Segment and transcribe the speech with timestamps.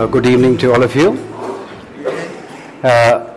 [0.00, 1.10] Uh, good evening to all of you.
[2.82, 3.36] Uh,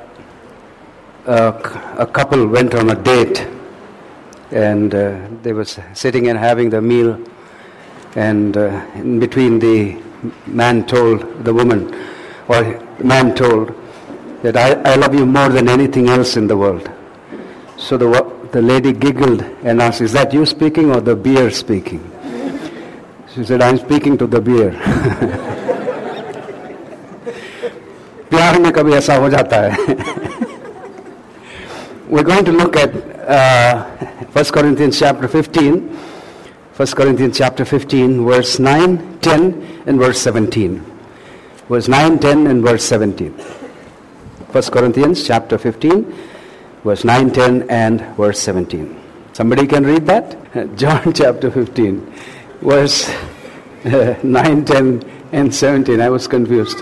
[1.26, 3.46] a couple went on a date
[4.52, 7.20] and uh, they were sitting and having the meal
[8.16, 10.02] and uh, in between the
[10.46, 11.94] man told the woman
[12.48, 13.76] or man told
[14.42, 16.90] that I, I love you more than anything else in the world.
[17.76, 18.08] So the,
[18.54, 22.10] the lady giggled and asked is that you speaking or the beer speaking?
[23.36, 24.72] She said i'm speaking to the beer
[28.43, 30.27] प्यार में कभी ऐसा हो जाता है
[32.09, 32.95] we're going to look at
[33.29, 33.85] uh,
[34.33, 35.97] 1 Corinthians chapter 15.
[36.79, 40.85] 1 Corinthians chapter 15, verse 9, 10, and verse 17.
[41.69, 43.33] Verse 9, 10, and verse 17.
[43.33, 46.15] 1 Corinthians chapter 15,
[46.85, 48.97] verse 9, 10, and verse 17.
[49.33, 50.37] Somebody can read that?
[50.77, 52.15] John chapter 15,
[52.63, 53.09] verse
[53.85, 56.01] uh, 9, 10, and 17.
[56.01, 56.79] I was confused.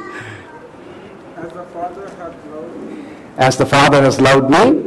[3.41, 4.85] As the Father has loved me,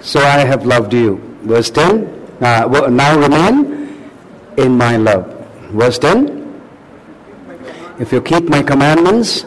[0.00, 1.16] so I have loved you.
[1.42, 2.04] Verse 10.
[2.42, 4.10] Uh, now remain
[4.58, 5.24] in my love.
[5.72, 6.60] Verse 10.
[7.98, 9.46] If you keep my commandments,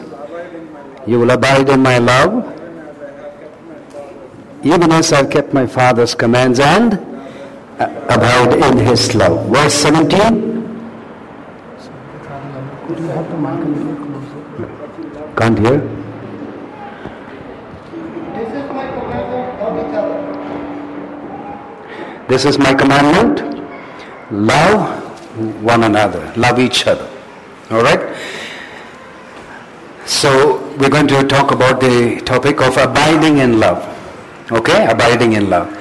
[1.06, 2.44] you will abide in my love,
[4.64, 6.58] even as I have kept my Father's commands.
[6.58, 6.94] and
[7.78, 9.48] uh, abide in his love.
[9.48, 10.50] Verse 17.
[15.36, 15.99] Could you
[22.30, 23.40] This is my commandment.
[24.30, 26.32] Love one another.
[26.36, 27.10] Love each other.
[27.72, 28.16] All right?
[30.06, 33.82] So, we're going to talk about the topic of abiding in love.
[34.52, 34.86] Okay?
[34.86, 35.76] Abiding in love.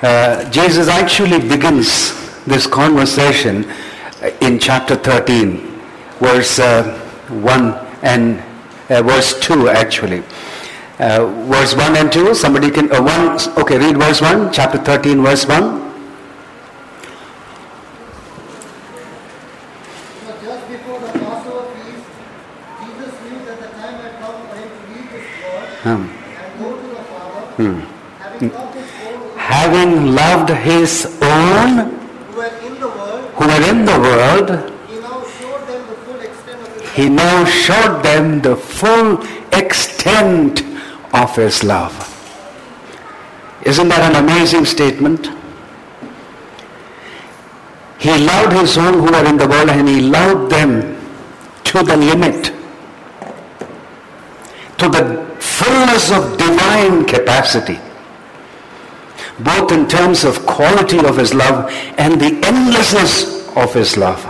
[0.00, 2.14] Uh, Jesus actually begins
[2.46, 3.70] this conversation
[4.40, 5.58] in chapter 13,
[6.18, 8.42] verse uh, 1 and
[8.88, 10.22] uh, verse 2 actually.
[10.98, 15.22] Uh, verse 1 and 2, somebody can, uh, 1, okay, read verse 1, chapter 13,
[15.22, 15.78] verse 1.
[20.26, 22.02] So just before the Passover feast,
[22.82, 26.02] Jesus knew that the time had come for him to leave this world Hmm.
[26.02, 27.46] and go to the Father,
[28.18, 31.70] having loved his own Having loved his own
[32.26, 34.48] who were in the world, who were in the world,
[36.96, 39.22] he now showed them the full
[39.52, 40.67] extent
[41.18, 41.94] of his love.
[43.64, 45.28] Isn't that an amazing statement?
[47.98, 50.96] He loved his own who were in the world and he loved them
[51.64, 52.52] to the limit,
[54.78, 57.80] to the fullness of divine capacity,
[59.40, 61.68] both in terms of quality of his love
[61.98, 64.22] and the endlessness of his love.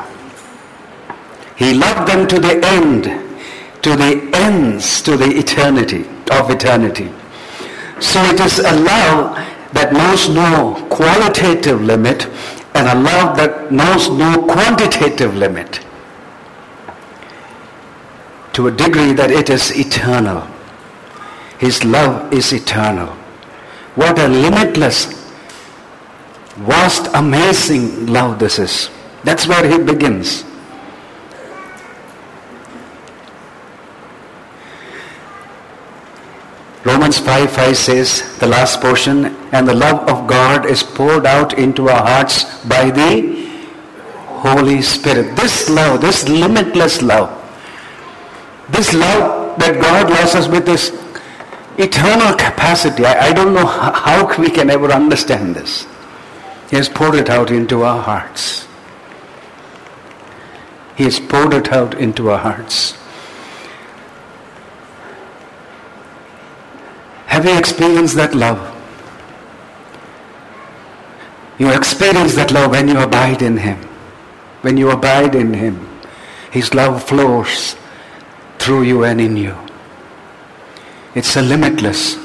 [1.57, 3.05] He loved them to the end,
[3.83, 7.11] to the ends, to the eternity of eternity.
[8.01, 9.37] So it is a love
[9.73, 12.27] that knows no qualitative limit
[12.75, 15.81] and a love that knows no quantitative limit
[18.53, 20.47] to a degree that it is eternal.
[21.59, 23.09] His love is eternal.
[23.95, 25.07] What a limitless,
[26.57, 28.91] vast, amazing love this is.
[29.25, 30.45] That's where he begins.
[36.85, 41.59] Romans 5 5 says, the last portion, and the love of God is poured out
[41.59, 43.49] into our hearts by the
[44.27, 45.35] Holy Spirit.
[45.37, 47.35] This love, this limitless love,
[48.71, 50.91] this love that God loves us with this
[51.79, 53.05] eternal capacity.
[53.05, 55.87] I, I don't know how, how we can ever understand this.
[56.71, 58.69] He has poured it out into our hearts.
[60.97, 62.99] He has poured it out into our hearts.
[67.29, 68.59] Have you experienced that love?
[71.59, 73.77] You experience that love when you abide in Him.
[74.63, 75.87] When you abide in Him,
[76.51, 77.77] His love flows
[78.59, 79.55] through you and in you.
[81.15, 82.17] It's a limitless,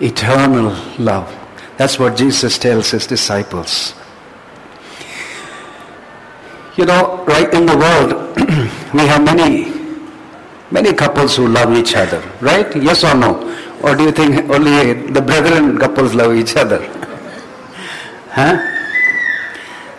[0.00, 1.28] eternal love.
[1.76, 3.94] That's what Jesus tells His disciples.
[6.76, 8.36] You know, right in the world,
[8.94, 9.72] we have many,
[10.70, 12.74] many couples who love each other, right?
[12.76, 13.45] Yes or no?
[13.86, 16.80] Or do you think only the brethren couples love each other?
[18.30, 18.58] Huh?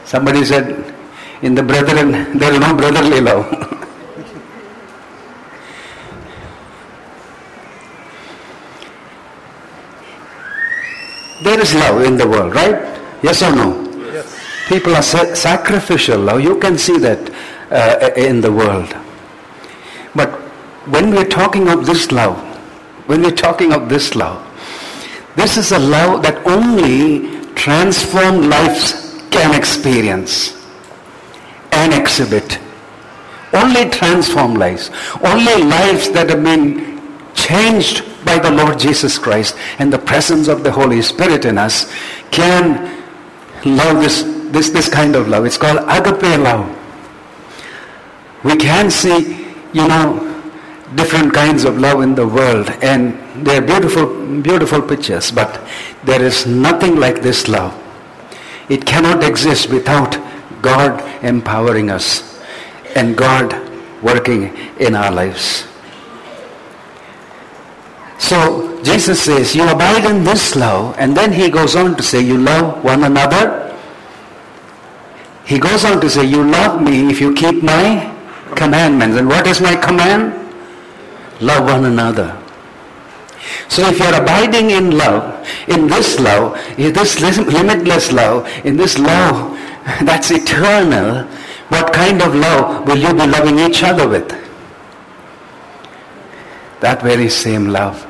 [0.03, 0.93] Somebody said,
[1.41, 3.45] in the brethren, there is no brotherly love.
[11.43, 12.99] there is love in the world, right?
[13.23, 13.89] Yes or no?
[14.11, 14.37] Yes.
[14.67, 16.41] People are sa- sacrificial love.
[16.41, 17.29] You can see that
[17.71, 18.93] uh, in the world.
[20.13, 20.29] But
[20.91, 22.56] when we're talking of this love,
[23.07, 24.43] when we're talking of this love,
[25.35, 30.57] this is a love that only transformed lives can experience
[31.71, 32.59] and exhibit.
[33.53, 34.91] Only transformed lives.
[35.23, 37.01] Only lives that have been
[37.33, 41.91] changed by the Lord Jesus Christ and the presence of the Holy Spirit in us
[42.31, 43.05] can
[43.63, 45.45] love this, this, this kind of love.
[45.45, 46.67] It's called agape love.
[48.43, 50.36] We can see, you know,
[50.95, 53.13] different kinds of love in the world and
[53.45, 54.05] they're beautiful,
[54.41, 55.61] beautiful pictures, but
[56.05, 57.75] there is nothing like this love.
[58.69, 60.17] It cannot exist without
[60.61, 62.41] God empowering us
[62.95, 63.53] and God
[64.01, 65.67] working in our lives.
[68.17, 72.21] So Jesus says, you abide in this love, and then he goes on to say,
[72.21, 73.75] you love one another.
[75.45, 78.13] He goes on to say, you love me if you keep my
[78.55, 79.17] commandments.
[79.17, 80.46] And what is my command?
[81.41, 82.35] Love one another.
[83.69, 88.97] So if you're abiding in love, in this love, in this limitless love, in this
[88.97, 89.57] love
[90.03, 91.23] that's eternal,
[91.69, 94.27] what kind of love will you be loving each other with?
[96.79, 98.05] That very same love.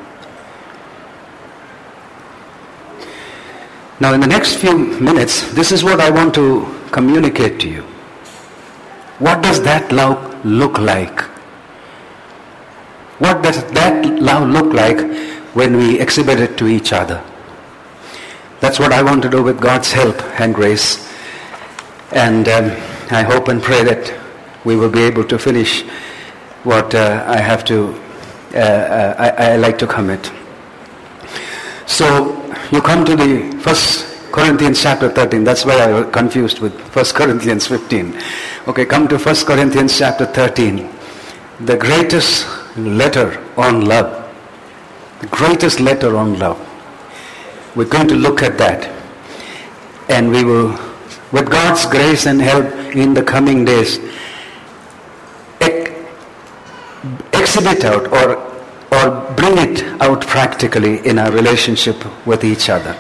[4.00, 7.81] Now in the next few minutes, this is what I want to communicate to you.
[9.19, 11.37] What does that love look like?
[13.19, 15.00] What does that love look like
[15.56, 17.24] when we exhibit it to each other?
[18.60, 21.08] That's what I want to do with God's help and grace.
[22.12, 22.66] And um,
[23.12, 24.14] I hope and pray that
[24.66, 25.84] we will be able to finish
[26.64, 27.94] what uh, I have to,
[28.54, 30.31] uh, uh, I, I like to commit.
[31.86, 32.36] So
[32.72, 35.44] you come to the first Corinthians chapter 13.
[35.44, 38.20] That's why I was confused with First Corinthians 15.
[38.68, 40.90] Okay, come to First Corinthians chapter 13.
[41.62, 42.46] The greatest
[42.77, 44.24] letter on love.
[45.19, 46.59] The greatest letter on love.
[47.75, 48.94] We're going to look at that.
[50.09, 50.69] And we will,
[51.31, 52.65] with God's grace and help
[52.95, 54.00] in the coming days,
[55.59, 55.91] ex-
[57.33, 58.38] exhibit out or,
[58.91, 62.97] or bring it out practically in our relationship with each other.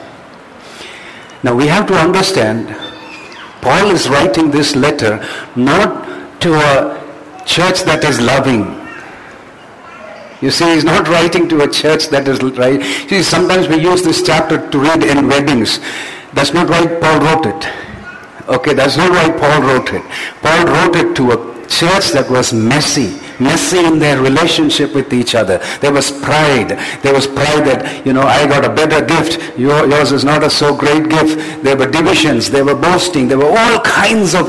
[1.43, 2.67] Now we have to understand,
[3.61, 5.25] Paul is writing this letter
[5.55, 8.76] not to a church that is loving.
[10.41, 12.81] You see, he's not writing to a church that is right.
[13.09, 15.79] See, sometimes we use this chapter to read in weddings.
[16.33, 17.87] That's not why Paul wrote it.
[18.47, 20.03] Okay, that's not why Paul wrote it.
[20.41, 25.35] Paul wrote it to a church that was messy, messy in their relationship with each
[25.35, 25.57] other.
[25.81, 26.69] There was pride.
[27.01, 29.57] There was pride that, you know, I got a better gift.
[29.57, 31.63] Yours is not a so great gift.
[31.63, 32.49] There were divisions.
[32.49, 33.27] There were boasting.
[33.27, 34.47] There were all kinds of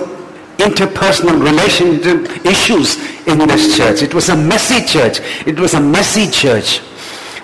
[0.58, 4.02] interpersonal relationship issues in this church.
[4.02, 5.20] It was a messy church.
[5.46, 6.80] It was a messy church.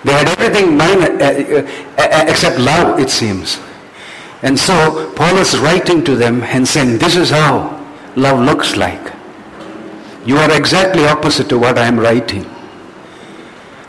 [0.03, 3.59] They had everything uh, uh, uh, except love, it seems.
[4.43, 7.83] And so Paul is writing to them and saying, this is how
[8.15, 9.13] love looks like.
[10.25, 12.45] You are exactly opposite to what I am writing.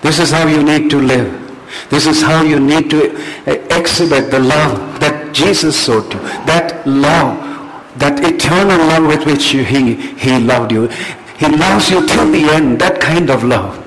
[0.01, 1.43] This is how you need to live.
[1.91, 3.11] This is how you need to
[3.77, 6.21] exhibit the love that Jesus showed you.
[6.47, 7.37] That love,
[7.99, 10.89] that eternal love with which he, he loved you.
[11.39, 13.83] He loves you till the end, that kind of love.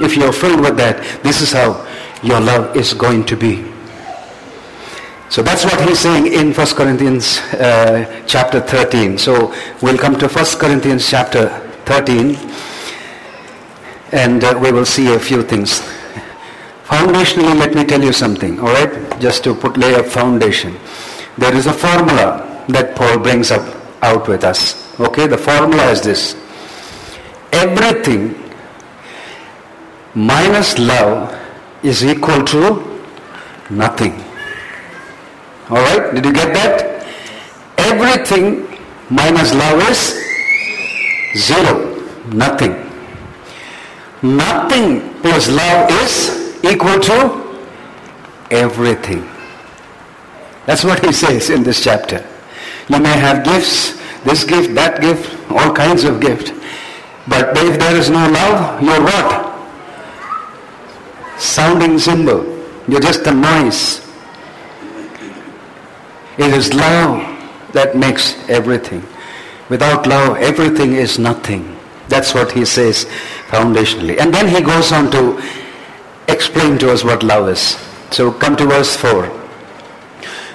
[0.00, 1.86] If you're filled with that, this is how
[2.22, 3.64] your love is going to be.
[5.28, 9.18] So that's what he's saying in 1 Corinthians uh, chapter 13.
[9.18, 11.48] So we'll come to 1 Corinthians chapter
[11.86, 12.36] 13
[14.12, 15.80] and uh, we will see a few things.
[16.84, 19.20] Foundationally, let me tell you something, all right?
[19.20, 20.76] Just to put lay a foundation.
[21.36, 23.64] There is a formula that Paul brings up
[24.02, 24.98] out with us.
[25.00, 26.36] Okay, the formula is this.
[27.62, 28.34] Everything
[30.14, 31.34] minus love
[31.82, 32.62] is equal to
[33.70, 34.14] nothing.
[35.70, 36.14] All right?
[36.14, 37.06] Did you get that?
[37.78, 38.66] Everything
[39.10, 40.00] minus love is
[41.36, 41.74] zero.
[42.32, 42.74] Nothing.
[44.22, 47.18] Nothing plus love is equal to
[48.50, 49.28] everything.
[50.66, 52.26] That's what he says in this chapter.
[52.88, 56.50] You may have gifts, this gift, that gift, all kinds of gifts.
[57.26, 59.54] But if there is no love, you're what?
[61.38, 62.44] Sounding cymbal.
[62.86, 64.00] You're just a noise.
[66.36, 67.22] It is love
[67.72, 69.02] that makes everything.
[69.70, 71.76] Without love, everything is nothing.
[72.08, 73.06] That's what he says
[73.48, 74.20] foundationally.
[74.20, 75.40] And then he goes on to
[76.28, 77.78] explain to us what love is.
[78.10, 79.26] So come to verse 4.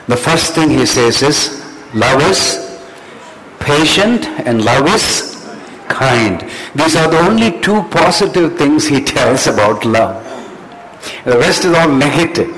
[0.08, 2.80] The first thing he says is, love is
[3.60, 5.29] patient and love is
[5.90, 6.42] kind.
[6.76, 10.24] These are the only two positive things he tells about love.
[11.26, 12.56] The rest is all negative.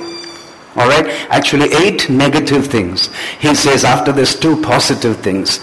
[0.76, 1.06] All right?
[1.30, 3.10] Actually, eight negative things.
[3.40, 5.60] He says after this, two positive things.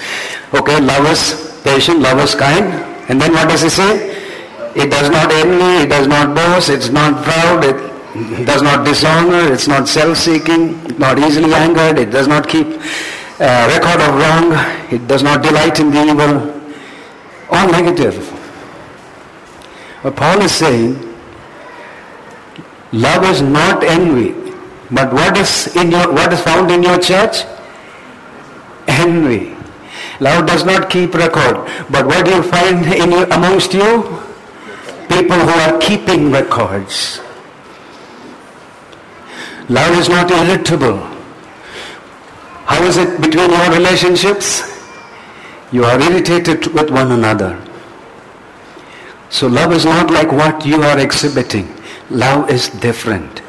[0.53, 2.67] Okay, love is patient, love is kind.
[3.09, 4.17] And then what does he say?
[4.75, 9.53] It does not envy, it does not boast, it's not proud, it does not dishonor,
[9.53, 12.67] it's not self-seeking, not easily angered, it does not keep
[13.41, 14.53] uh, record of wrong,
[14.93, 16.58] it does not delight in the evil.
[17.51, 18.17] All negative.
[20.03, 20.95] But Paul is saying,
[22.93, 24.35] love is not envy.
[24.91, 27.45] But what is in your what is found in your church?
[28.87, 29.55] Envy.
[30.21, 31.57] Love does not keep record.
[31.91, 34.03] But what do you find in your, amongst you?
[35.09, 37.21] People who are keeping records.
[39.69, 40.99] Love is not irritable.
[42.65, 44.68] How is it between your relationships?
[45.71, 47.63] You are irritated with one another.
[49.31, 51.75] So love is not like what you are exhibiting.
[52.11, 53.43] Love is different.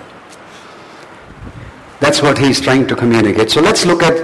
[1.99, 3.51] That's what he's trying to communicate.
[3.51, 4.15] So let's look at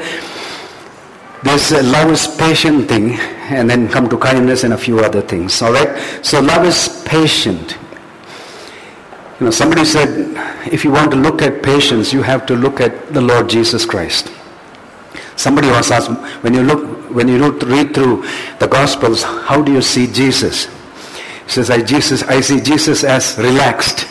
[1.44, 3.14] this uh, love is patient thing
[3.54, 5.62] and then come to kindness and a few other things.
[5.62, 5.96] All right?
[6.26, 7.78] So love is patient.
[9.40, 10.10] You know, somebody said,
[10.74, 13.86] if you want to look at patience, you have to look at the Lord Jesus
[13.86, 14.32] Christ.
[15.36, 16.10] Somebody was asked,
[16.42, 18.28] when you look, when you read through
[18.60, 20.66] the Gospels, how do you see Jesus?
[21.46, 24.06] He says, I, Jesus, I see Jesus as relaxed.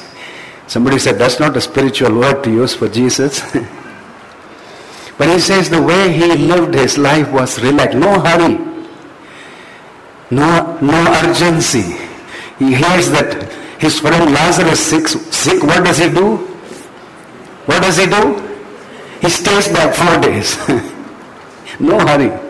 [0.68, 3.40] Somebody said, that's not a spiritual word to use for Jesus.
[5.18, 8.56] but he says the way he lived his life was relaxed, no hurry,
[10.30, 11.82] no, no urgency.
[12.58, 15.62] He hears that his friend Lazarus sick, sick.
[15.62, 16.36] What does he do?
[17.66, 18.40] What does he do?
[19.20, 20.56] He stays back four days.
[21.80, 22.43] no hurry.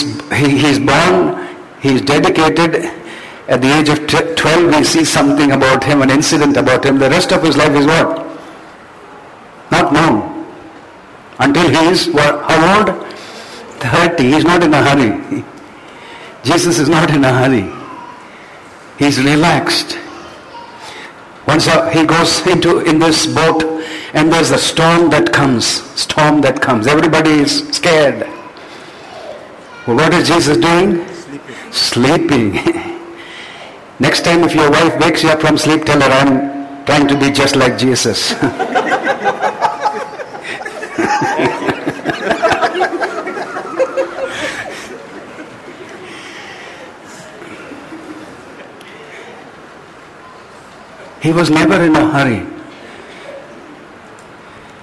[0.00, 1.48] He's, he, he's born,
[1.80, 2.84] he's dedicated.
[3.48, 6.98] At the age of 12, we see something about him, an incident about him.
[6.98, 8.26] The rest of his life is what?
[9.70, 10.46] Not known.
[11.38, 13.06] Until he is, what, how old?
[13.80, 14.24] 30.
[14.24, 15.44] He's not in a hurry.
[16.42, 17.72] Jesus is not in a hurry.
[18.98, 19.98] He's relaxed.
[21.46, 23.62] Once uh, he goes into in this boat
[24.14, 25.66] and there's a storm that comes.
[26.00, 26.86] Storm that comes.
[26.86, 28.35] Everybody is scared.
[29.86, 31.06] What is Jesus doing?
[31.70, 32.54] Sleeping.
[34.00, 37.16] Next time if your wife wakes you up from sleep, tell her I'm trying to
[37.16, 38.34] be just like Jesus.
[51.22, 52.46] He was never in a hurry.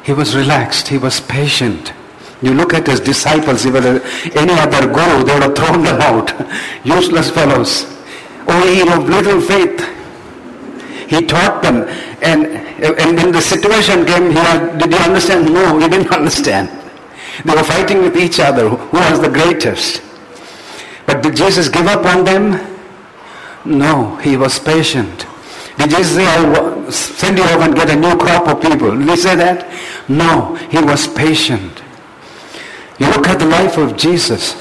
[0.03, 0.89] He was relaxed.
[0.89, 1.93] He was patient.
[2.43, 3.73] You look at his disciples, if
[4.35, 6.27] any other guru, they would have thrown them out.
[6.83, 7.85] Useless fellows.
[8.47, 9.79] Oh, ye of little faith.
[11.07, 11.88] He taught them.
[12.21, 12.47] And,
[12.83, 15.53] and when the situation came, he did you understand?
[15.53, 16.67] No, he didn't understand.
[17.45, 18.67] They were fighting with each other.
[18.67, 20.01] Who was the greatest?
[21.05, 22.59] But did Jesus give up on them?
[23.63, 25.25] No, he was patient.
[25.77, 28.97] Did Jesus say, I'll send you off and get a new crop of people?
[28.97, 29.71] Did he say that?
[30.09, 31.83] No, he was patient.
[33.03, 34.55] You look at the life of Jesus,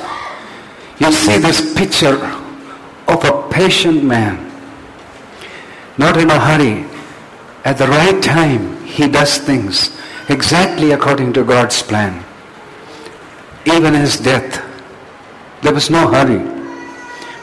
[0.98, 2.18] you see this picture
[3.06, 4.50] of a patient man.
[5.96, 6.84] Not in a hurry.
[7.64, 9.96] At the right time, he does things
[10.28, 12.24] exactly according to God's plan.
[13.64, 14.60] Even his death,
[15.62, 16.42] there was no hurry.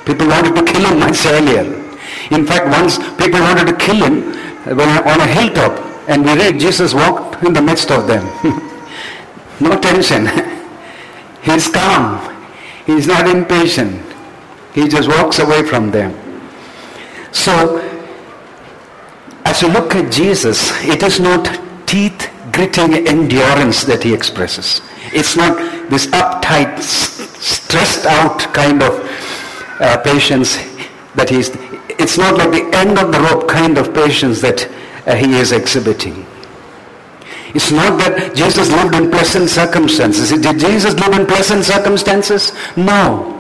[0.06, 1.64] People wanted to kill him much earlier.
[2.30, 4.34] In fact, once people wanted to kill him
[4.68, 5.80] on a hilltop,
[6.10, 8.26] and we read Jesus walked in the midst of them.
[9.62, 10.28] no tension.
[11.50, 12.36] He's calm.
[12.86, 14.02] He's not impatient.
[14.74, 16.14] He just walks away from them.
[17.32, 17.80] So,
[19.46, 24.82] as you look at Jesus, it is not teeth gritting endurance that he expresses.
[25.14, 25.58] It's not
[25.90, 28.94] this uptight, stressed out kind of
[29.80, 30.58] uh, patience
[31.16, 31.50] that he's
[32.00, 34.70] it's not like the end of the rope kind of patience that
[35.06, 36.26] uh, he is exhibiting.
[37.56, 40.30] It's not that Jesus lived in pleasant circumstances.
[40.30, 42.54] Did Jesus live in pleasant circumstances?
[42.78, 43.36] No.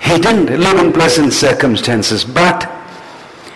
[0.00, 2.70] He didn't live in pleasant circumstances, but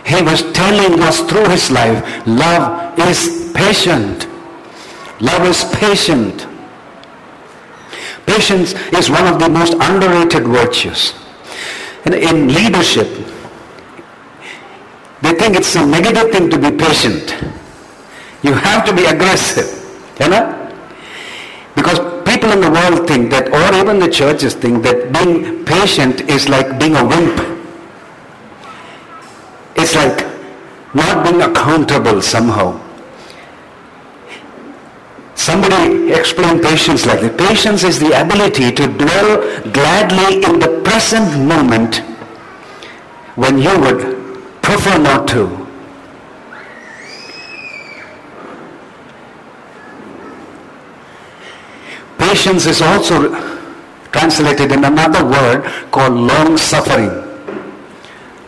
[0.04, 4.26] he was telling us through his life, love is patient.
[5.20, 6.46] Love is patient.
[8.26, 11.14] Patience is one of the most underrated virtues.
[12.04, 13.08] And in leadership,
[15.22, 17.34] they think it's a negative thing to be patient.
[18.42, 19.68] You have to be aggressive.
[20.20, 20.54] You know?
[21.74, 26.22] Because people in the world think that, or even the churches think that being patient
[26.22, 27.38] is like being a wimp.
[29.76, 30.26] It's like
[30.94, 32.80] not being accountable somehow.
[35.34, 37.36] Somebody explained patience like this.
[37.48, 41.98] Patience is the ability to dwell gladly in the present moment
[43.36, 44.00] when you would
[44.62, 45.67] prefer not to.
[52.18, 53.30] Patience is also
[54.10, 57.10] translated in another word called long suffering.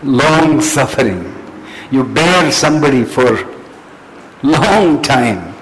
[0.02, 1.34] Long suffering.
[1.90, 3.48] You bear somebody for
[4.42, 5.54] long time.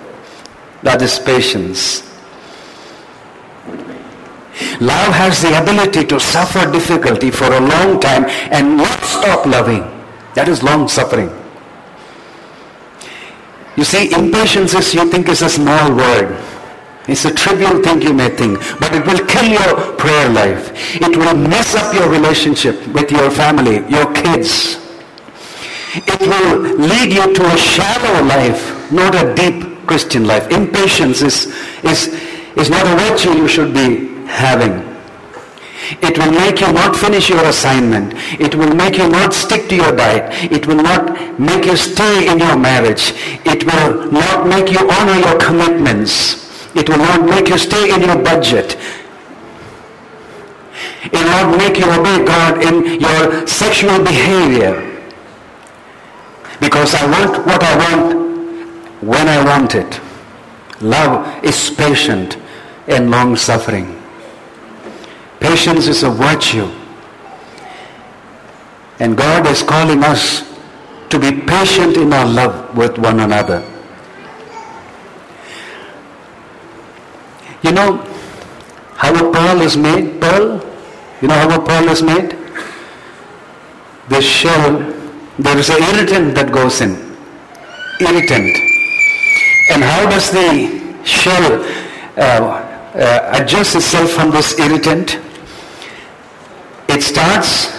[0.83, 2.03] That is patience.
[4.81, 9.83] Love has the ability to suffer difficulty for a long time and not stop loving.
[10.35, 11.31] That is long suffering.
[13.77, 16.37] You see, impatience is, you think, is a small word.
[17.09, 20.73] It's a trivial thing you may think, but it will kill your prayer life.
[21.01, 24.77] It will mess up your relationship with your family, your kids.
[25.95, 30.51] It will lead you to a shallow life, not a deep Christian life.
[30.51, 31.47] Impatience is,
[31.83, 32.09] is,
[32.57, 34.85] is not a virtue you should be having.
[36.03, 38.13] It will make you not finish your assignment.
[38.39, 40.53] It will make you not stick to your diet.
[40.53, 43.15] It will not make you stay in your marriage.
[43.47, 46.38] It will not make you honor your commitments.
[46.75, 48.77] It will not make you stay in your budget.
[51.05, 54.85] It will not make you obey God in your sexual behavior.
[56.61, 60.01] Because I want what I want when I want it.
[60.81, 62.37] Love is patient
[62.87, 64.01] and long suffering.
[65.41, 66.69] Patience is a virtue.
[69.01, 70.43] And God is calling us
[71.11, 73.63] to be patient in our love with one another.
[77.63, 77.97] You know
[78.95, 80.21] how a pearl is made?
[80.21, 80.65] Pearl?
[81.21, 82.37] You know how a pearl is made?
[84.09, 84.79] The shell,
[85.39, 86.93] there is an irritant that goes in.
[88.01, 88.57] Irritant.
[89.71, 91.65] And how does the shell
[92.17, 95.19] uh, uh, adjust itself from this irritant?
[96.89, 97.73] It starts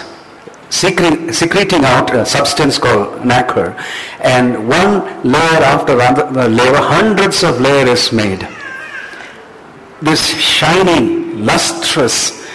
[0.68, 3.74] secre- secreting out a substance called nacre.
[4.20, 8.46] And one layer after another layer, hundreds of layers made
[10.02, 12.46] this shiny, lustrous,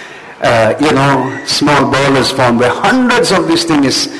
[0.42, 4.12] uh, you know, small ball is formed where hundreds of these things,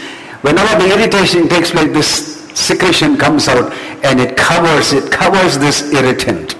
[0.42, 5.92] whenever the irritation takes place, this secretion comes out and it covers, it covers this
[5.94, 6.56] irritant.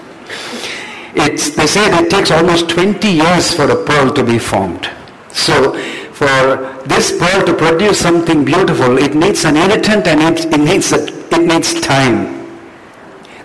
[1.14, 4.90] It's, they say it takes almost 20 years for a pearl to be formed.
[5.30, 5.72] So
[6.12, 10.92] for this pearl to produce something beautiful, it needs an irritant and it, it, needs,
[10.92, 12.46] a, it needs time.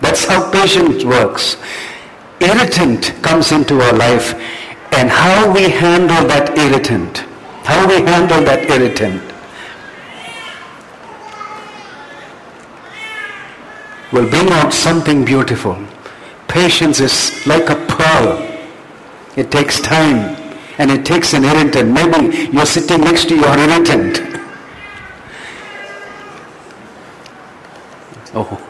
[0.02, 1.58] That's how patience works
[2.42, 4.34] irritant comes into our life
[4.94, 7.20] and how we handle that irritant.
[7.64, 9.22] How we handle that irritant
[14.12, 15.78] will bring out something beautiful.
[16.48, 18.48] Patience is like a pearl.
[19.38, 20.36] It takes time
[20.78, 21.92] and it takes an irritant.
[21.92, 24.28] Maybe you're sitting next to your irritant.
[28.34, 28.66] Oh.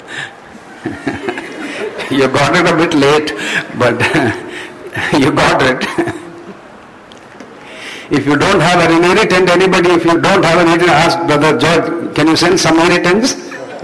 [2.11, 3.33] you got it a bit late,
[3.77, 3.93] but
[5.19, 5.81] you got it.
[8.11, 11.57] if you don't have an irritant, anybody, if you don't have an irritant, ask Brother
[11.57, 13.33] George, can you send some irritants?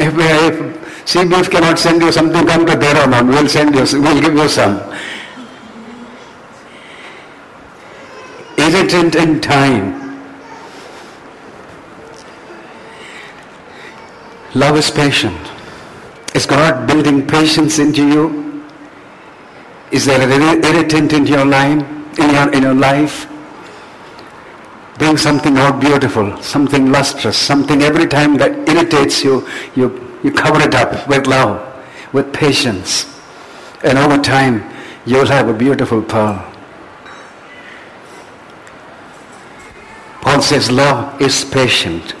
[0.00, 4.34] if, if CBF cannot send you something, come to Dehradun, we'll send you, we'll give
[4.34, 4.80] you some.
[8.56, 10.00] Irritant in time.
[14.54, 15.49] Love is patient.
[16.40, 18.64] Is God building patience into you?
[19.92, 21.84] Is there an irritant in your life?
[22.18, 23.28] In your, in your life?
[24.96, 30.62] Bring something out beautiful, something lustrous, something every time that irritates you, you, you cover
[30.62, 31.60] it up with love,
[32.14, 33.04] with patience.
[33.84, 34.64] And over time,
[35.04, 36.42] you'll have a beautiful pearl.
[40.22, 42.14] Paul says love is patient.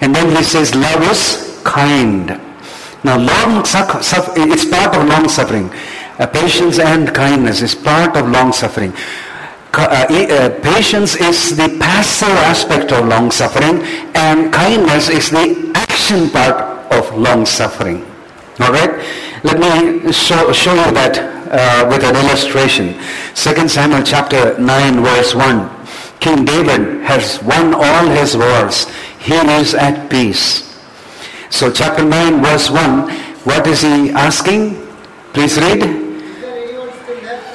[0.00, 2.40] And then he says love is kind.
[3.02, 5.70] Now, long suffering, it's part of long suffering.
[6.18, 8.92] Uh, patience and kindness is part of long suffering.
[9.72, 13.82] Uh, uh, patience is the passive aspect of long suffering,
[14.14, 16.60] and kindness is the action part
[16.92, 18.04] of long suffering.
[18.60, 19.00] All right?
[19.44, 21.16] Let me show, show you that
[21.50, 22.94] uh, with an illustration.
[23.34, 25.70] 2 Samuel chapter 9, verse 1.
[26.20, 28.86] King David has won all his wars.
[29.18, 30.69] He is at peace.
[31.50, 33.10] So chapter 9 verse 1,
[33.44, 34.86] what is he asking?
[35.34, 35.82] Please read.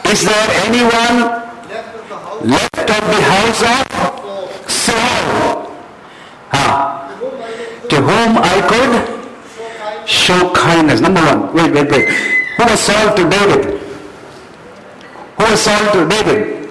[0.05, 1.41] Is there anyone
[2.45, 5.71] left of the house of Saul?
[6.53, 7.09] Ah,
[7.89, 11.01] to whom I could show kindness show kindness.
[11.01, 11.53] Number one.
[11.53, 12.09] Wait, wait, wait.
[12.57, 13.79] Who was Saul to David?
[15.37, 16.69] Who was Saul to David?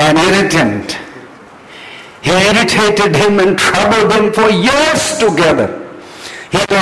[0.00, 0.98] An irritant.
[2.22, 5.83] He irritated him and troubled him for years together.
[6.54, 6.78] He had to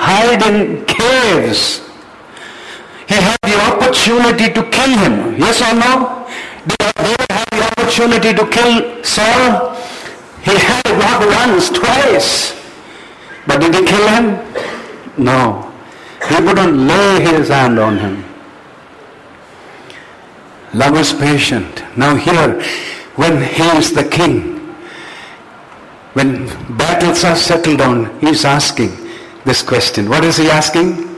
[0.00, 1.82] hide in caves.
[3.06, 5.36] He had the opportunity to kill him.
[5.38, 6.24] Yes or no?
[6.64, 9.76] Did David have the opportunity to kill Saul?
[10.42, 12.56] He had it not once, twice.
[13.46, 14.26] But did he kill him?
[15.18, 15.70] No.
[16.26, 18.24] He wouldn't lay his hand on him.
[20.72, 21.82] Love is patient.
[21.98, 22.62] Now here,
[23.16, 24.59] when he is the king,
[26.12, 26.46] when
[26.76, 28.90] battles are settled down, he is asking
[29.44, 30.08] this question.
[30.08, 31.08] What is he asking?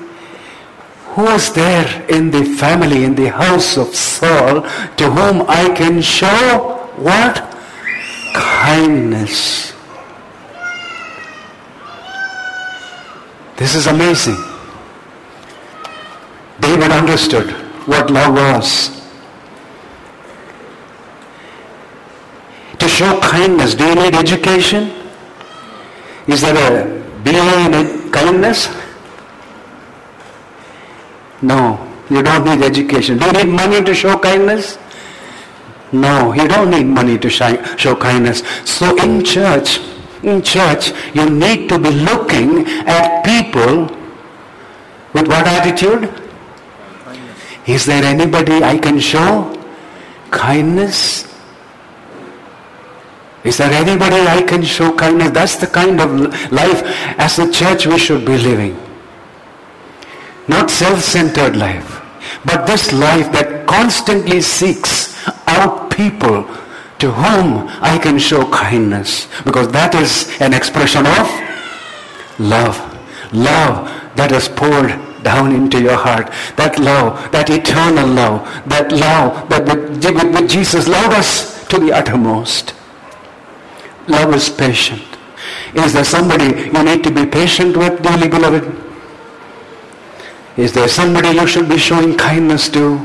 [1.15, 6.01] Who is there in the family, in the house of Saul, to whom I can
[6.01, 7.49] show what?
[8.35, 9.73] Kindness.
[13.57, 14.37] This is amazing.
[16.61, 17.51] David understood
[17.87, 19.02] what love was.
[22.93, 24.93] Show kindness, do you need education?
[26.27, 26.85] Is there a
[27.25, 28.69] BA in kindness?
[31.41, 33.19] No, you don't need education.
[33.19, 34.79] Do you need money to show kindness?
[35.91, 38.43] No, you don't need money to show kindness.
[38.65, 39.81] So in church,
[40.23, 43.89] in church, you need to be looking at people
[45.13, 46.09] with what attitude?
[47.67, 49.59] Is there anybody I can show
[50.31, 51.32] kindness?
[53.45, 55.31] Is there anybody I can show kindness?
[55.31, 56.11] That's the kind of
[56.53, 56.83] life
[57.19, 58.79] as a church we should be living.
[60.47, 62.01] Not self-centered life,
[62.45, 65.17] but this life that constantly seeks
[65.49, 66.47] out people
[66.99, 69.27] to whom I can show kindness.
[69.45, 71.29] Because that is an expression of
[72.39, 72.79] love.
[73.33, 76.31] Love that is poured down into your heart.
[76.57, 82.75] That love, that eternal love, that love that with, Jesus loved us to the uttermost.
[84.09, 85.03] Love is patient.
[85.75, 88.65] Is there somebody you need to be patient with, dearly beloved?
[90.57, 92.99] Is there somebody you should be showing kindness to?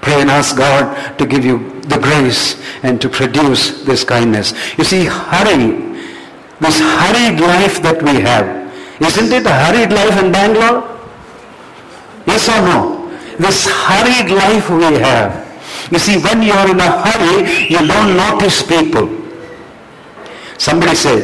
[0.00, 4.54] Pray and ask God to give you the grace and to produce this kindness.
[4.78, 5.98] You see, hurry,
[6.60, 8.64] this hurried life that we have,
[9.00, 10.94] isn't it a hurried life in Bangalore?
[12.26, 13.10] Yes or no?
[13.38, 15.43] This hurried life we have.
[15.90, 19.08] You see, when you're in a hurry, you don't notice people.
[20.58, 21.22] Somebody said,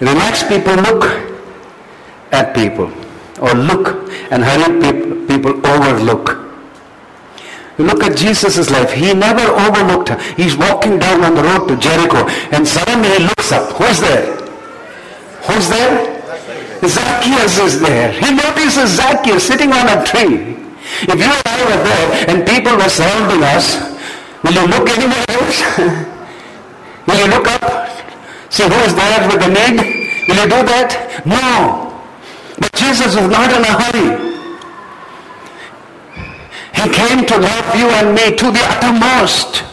[0.00, 1.04] relaxed people look
[2.32, 2.92] at people
[3.40, 6.38] or look and hurried people, people overlook.
[7.78, 8.92] You look at Jesus' life.
[8.92, 10.10] He never overlooked.
[10.36, 13.70] He's walking down on the road to Jericho and suddenly he looks up.
[13.76, 14.34] Who's there?
[15.46, 16.18] Who's there?
[16.86, 18.12] Zacchaeus is there.
[18.12, 20.56] He notices Zacchaeus sitting on a tree.
[21.02, 23.87] If you and I were there and people were surrounding us,
[24.42, 25.62] will you look anywhere else?
[27.06, 27.88] will you look up?
[28.50, 29.98] See who is there with the need?
[30.28, 31.22] Will you do that?
[31.26, 32.00] No.
[32.58, 34.28] But Jesus was not in a hurry.
[36.74, 39.64] He came to love you and me to the uttermost.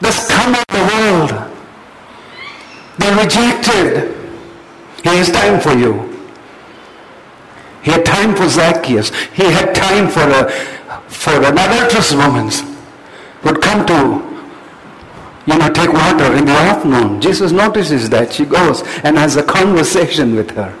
[0.00, 1.30] The scum of the world.
[2.98, 4.14] The rejected.
[5.02, 6.10] He has time for you.
[7.82, 9.10] He had time for Zacchaeus.
[9.34, 10.50] He had time for a,
[11.08, 12.50] for an adulterous woman
[13.44, 14.34] would come to
[15.46, 17.20] you know, take water in the afternoon.
[17.20, 18.32] Jesus notices that.
[18.32, 20.74] She goes and has a conversation with her.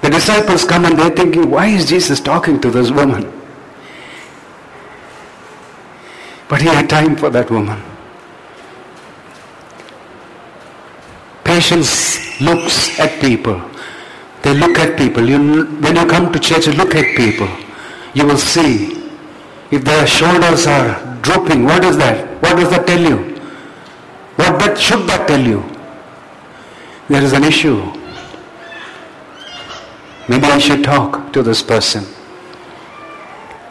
[0.00, 3.32] The disciples come and they're thinking, why is Jesus talking to this woman?
[6.48, 7.82] But he had time for that woman.
[11.42, 13.60] Patience looks at people.
[14.42, 15.28] They look at people.
[15.28, 17.48] You, when you come to church, you look at people.
[18.12, 19.10] You will see
[19.70, 21.64] if their shoulders are drooping.
[21.64, 22.40] What is that?
[22.42, 23.16] What does that tell you?
[24.36, 25.62] What that should that tell you?
[27.08, 27.78] There is an issue.
[30.28, 32.04] Maybe I should talk to this person.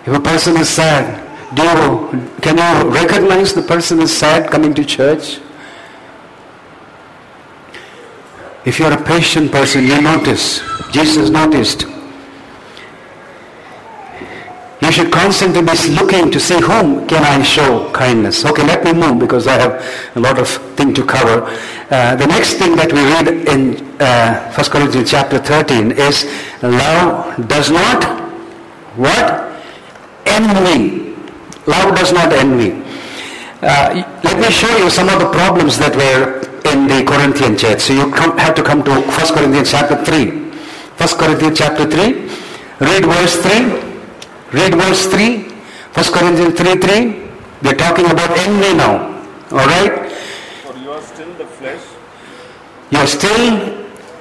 [0.05, 1.21] If a person is sad,
[1.55, 5.39] do you, can you recognize the person is sad coming to church?
[8.65, 10.61] If you're a patient person, you notice.
[10.91, 11.85] Jesus noticed.
[14.83, 18.43] You should constantly be looking to see whom can I show kindness.
[18.45, 19.73] Okay, let me move because I have
[20.15, 21.47] a lot of thing to cover.
[21.89, 23.61] Uh, the next thing that we read in
[24.01, 26.25] uh, 1 Corinthians chapter 13 is
[26.61, 28.03] love does not
[28.97, 29.43] what?
[30.25, 31.15] envy.
[31.67, 32.71] Love does not envy.
[33.61, 36.41] Uh, let me show you some of the problems that were
[36.71, 37.79] in the Corinthian church.
[37.81, 40.31] So you have to come to 1 Corinthians chapter 3.
[40.31, 42.13] 1 Corinthians chapter 3.
[42.79, 43.92] Read verse 3.
[44.53, 45.49] Read verse 3.
[45.93, 47.29] 1 Corinthians 3 3.
[47.63, 49.09] They're talking about envy now.
[49.51, 50.11] Alright?
[50.63, 51.81] For you are still the flesh,
[52.91, 53.45] You're still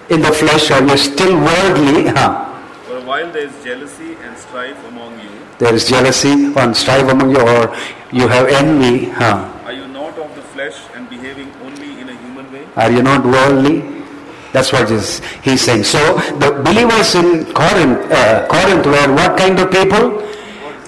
[0.09, 2.09] in the flesh or you're still worldly.
[2.17, 2.49] Huh?
[2.87, 7.31] for while there is jealousy and strife among you, There is jealousy and strife among
[7.37, 7.77] you or
[8.11, 9.11] you have envy.
[9.11, 9.53] Huh?
[9.65, 12.65] are you not of the flesh and behaving only in a human way?
[12.77, 14.02] Are you not worldly?
[14.53, 15.23] That's what he's
[15.63, 15.85] saying.
[15.85, 20.21] So the believers in Corinth, uh, Corinth were what kind of people?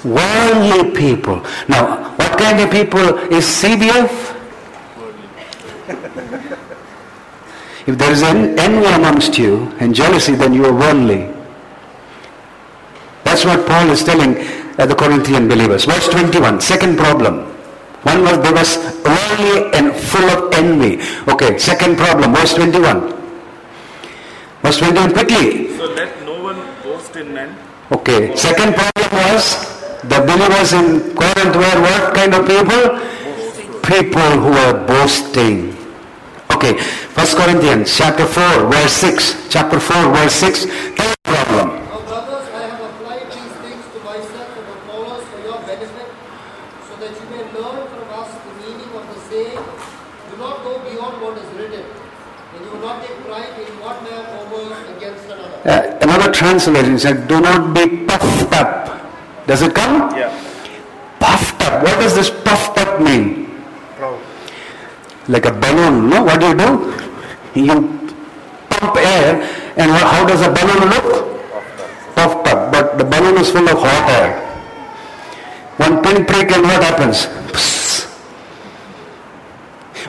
[0.04, 1.40] Worldly people.
[1.66, 4.34] Now, what kind of people is CBF?
[7.88, 11.32] if there is en- envy amongst you and jealousy, then you are worldly.
[13.24, 14.36] That's what Paul is telling
[14.78, 15.86] uh, the Corinthian believers.
[15.86, 17.46] Verse 21, second problem.
[18.02, 21.00] One was they was worldly and full of envy.
[21.32, 23.23] Okay, second problem, verse 21.
[24.64, 25.76] Verse 21 quickly.
[25.76, 27.54] So let no one boast in men,
[27.92, 29.60] Okay, second problem was
[30.08, 32.96] the believers in Corinth were what kind of people?
[33.84, 35.76] People who are boasting.
[36.50, 36.78] Okay,
[37.12, 39.48] First Corinthians chapter 4 verse 6.
[39.52, 40.64] Chapter 4 verse 6.
[40.96, 41.68] Third problem.
[41.92, 46.08] Now, brothers, I have applied these things to myself and to Apollos for your benefit,
[46.88, 50.80] so that you may learn from us the meaning of the saying, do not go
[50.88, 55.28] beyond what is written, and you will not take pride in one man over against
[55.28, 55.53] another.
[55.64, 59.00] Uh, another translation said, do not be puffed up.
[59.46, 60.14] Does it come?
[60.16, 60.30] yeah,
[61.20, 61.82] Puffed up.
[61.82, 63.44] What does this puffed up mean?
[65.28, 66.22] Like a balloon, no?
[66.22, 66.70] What do you do?
[67.54, 67.74] You
[68.68, 69.40] pump air
[69.76, 71.40] and how does a balloon look?
[72.14, 72.72] Puffed up.
[72.72, 74.40] But the balloon is full of hot air.
[75.78, 77.26] One pin prick and what happens?
[77.52, 78.04] Psst.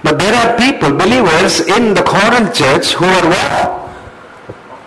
[0.03, 3.85] But there are people, believers in the Corinth church who are what?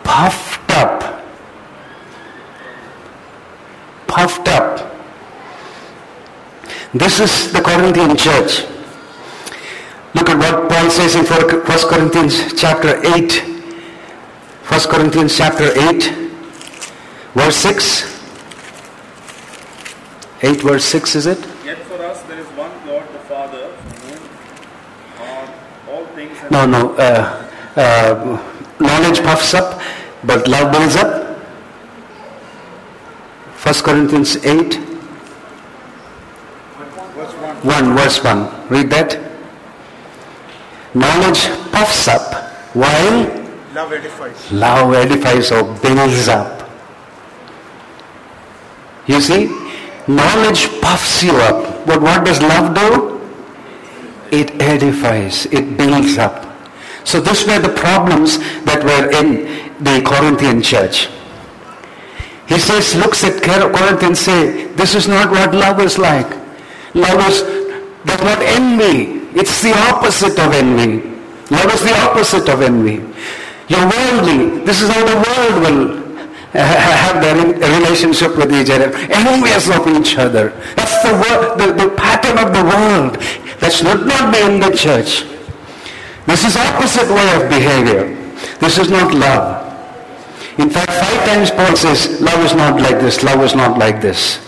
[0.05, 1.25] Puffed up.
[4.19, 4.83] Puffed up.
[6.93, 8.67] This is the Corinthian church.
[10.13, 13.33] Look at what Paul says in 1 Corinthians chapter 8.
[14.67, 16.03] 1 Corinthians chapter 8,
[17.35, 18.21] verse 6.
[20.43, 21.39] 8 verse 6 is it?
[21.65, 24.19] yet for us there is one God the Father, whom
[25.29, 25.49] are
[25.93, 26.97] all things No, no.
[26.97, 28.43] Uh, uh,
[28.81, 29.81] knowledge puffs up,
[30.25, 31.28] but love builds up.
[33.69, 34.77] 1 Corinthians 8,
[37.65, 38.69] 1 verse 1.
[38.71, 39.21] Read that.
[40.95, 42.33] Knowledge puffs up
[42.75, 43.29] while
[43.75, 44.51] Love edifies.
[44.53, 46.71] love edifies or builds up.
[49.07, 49.49] You see,
[50.07, 51.85] knowledge puffs you up.
[51.85, 53.21] But what does love do?
[54.35, 56.47] It edifies, it builds up.
[57.05, 61.11] So these were the problems that were in the Corinthian church.
[62.49, 66.31] He says, looks at Corinthians say, this is not what love is like.
[66.95, 67.43] Love is,
[68.07, 69.29] does not envy.
[69.39, 71.05] It's the opposite of envy.
[71.51, 73.05] Love is the opposite of envy.
[73.69, 74.65] You're worldly.
[74.65, 75.99] This is how the world will
[76.55, 77.37] uh, have their
[77.81, 78.97] relationship with each other.
[78.97, 80.51] Envious of each other.
[80.75, 81.13] That's the,
[81.59, 83.21] the, the pattern of the world.
[83.61, 85.29] That should not be in the church.
[86.25, 88.17] This is opposite way of behavior.
[88.59, 89.68] This is not love.
[90.59, 94.03] In fact, five times Paul says, love is not like this, love is not like
[94.03, 94.43] this.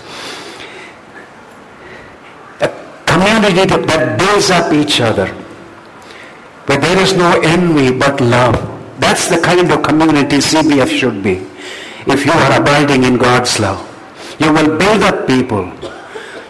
[2.61, 2.69] A
[3.07, 5.29] community that, builds up each other,
[6.67, 8.59] where there is no envy but love.
[8.99, 11.47] That's the kind of community CBF should be.
[12.07, 13.79] If you are abiding in God's love,
[14.41, 15.71] you will build up people.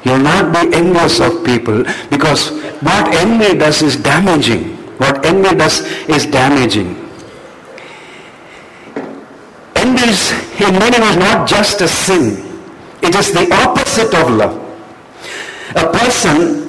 [0.04, 2.48] You will not be envious of people because
[2.80, 4.76] what envy does is damaging.
[4.96, 6.99] What envy does is damaging.
[9.80, 12.36] Envy is in many ways not just a sin.
[13.02, 14.56] It is the opposite of love.
[15.74, 16.60] A person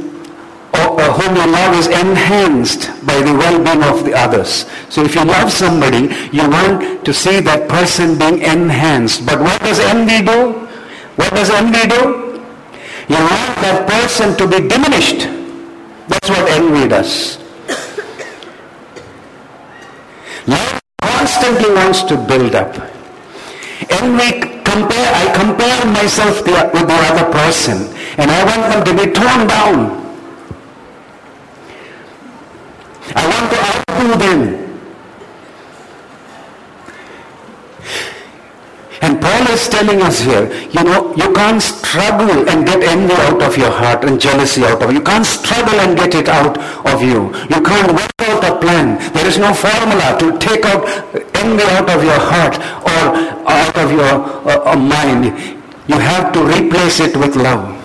[0.74, 4.65] or uh, whom you love is enhanced by the well-being of the others.
[4.89, 9.26] So if you love somebody, you want to see that person being enhanced.
[9.26, 10.54] But what does envy do?
[11.15, 12.39] What does envy do?
[13.10, 15.28] You want that person to be diminished.
[16.08, 17.38] That's what envy does.
[20.47, 22.90] Love constantly wants to build up.
[23.91, 27.77] Envy compare, I compare myself with the other person
[28.17, 30.01] and I want them to be torn down.
[33.15, 34.61] I want to outdo them.
[39.02, 43.42] And Paul is telling us here, you know, you can't struggle and get envy out
[43.42, 45.00] of your heart and jealousy out of you.
[45.00, 47.34] You can't struggle and get it out of you.
[47.50, 49.02] You can't work out a plan.
[49.14, 50.86] There is no formula to take out
[51.34, 53.02] envy out of your heart or
[53.50, 54.14] out of your
[54.46, 55.34] uh, uh, mind.
[55.88, 57.82] You have to replace it with love.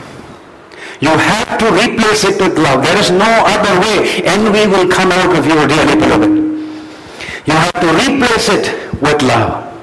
[1.01, 2.85] You have to replace it with love.
[2.85, 4.23] There is no other way.
[4.25, 6.33] Envy will come out of you, dearly beloved.
[7.47, 9.76] You have to replace it with love.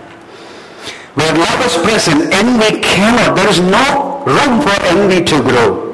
[1.15, 3.35] Where love is present, envy cannot.
[3.35, 5.93] There is no room for envy to grow.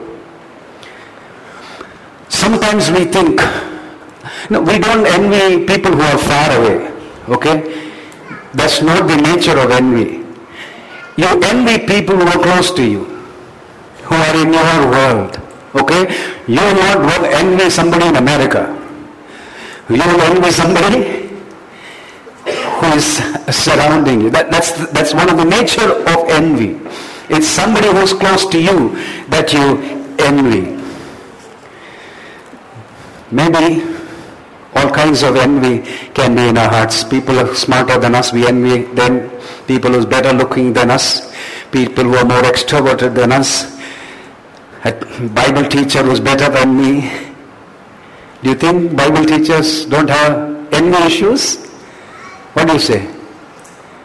[2.30, 3.42] Sometimes we think,
[4.50, 6.92] no, we don't envy people who are far away.
[7.28, 7.92] Okay?
[8.54, 10.24] That's not the nature of envy.
[11.18, 13.04] You envy people who are close to you,
[14.08, 15.36] who are in your world.
[15.76, 16.08] Okay?
[16.48, 18.76] You will not envy somebody in America.
[19.90, 21.29] You will envy somebody
[22.80, 23.18] who is
[23.56, 24.30] surrounding you.
[24.30, 26.80] That, that's, that's one of the nature of envy.
[27.30, 28.96] It's somebody who's close to you
[29.30, 29.78] that you
[30.18, 30.78] envy.
[33.32, 33.86] Maybe
[34.76, 37.04] all kinds of envy can be in our hearts.
[37.04, 39.30] People are smarter than us, we envy them.
[39.68, 41.32] People who are better looking than us.
[41.72, 43.78] People who are more extroverted than us.
[44.86, 44.94] A
[45.30, 47.02] Bible teacher who's better than me.
[48.42, 51.69] Do you think Bible teachers don't have envy issues?
[52.60, 53.10] What do you say?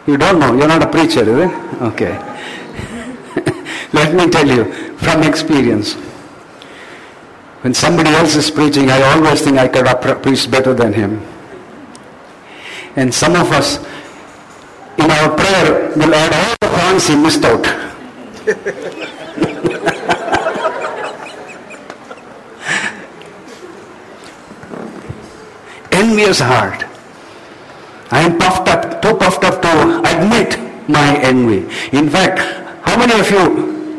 [0.07, 0.55] You don't know.
[0.55, 1.51] You're not a preacher, is it?
[1.81, 2.15] Okay.
[3.91, 5.95] Let me tell you from experience.
[7.63, 11.21] When somebody else is preaching, I always think I could have preached better than him.
[12.95, 13.77] And some of us,
[14.99, 17.67] in our prayer, will add all the points he missed out.
[25.91, 26.85] Envious heart.
[28.15, 29.71] I am puffed up, too puffed up to
[30.11, 31.67] admit my envy.
[31.91, 32.39] In fact,
[32.87, 33.43] how many of you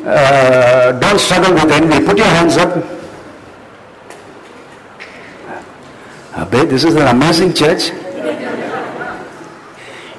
[0.09, 1.99] uh, don't struggle with envy?
[2.07, 2.73] Put your hands up.
[6.33, 7.91] Abhay, this is an amazing church.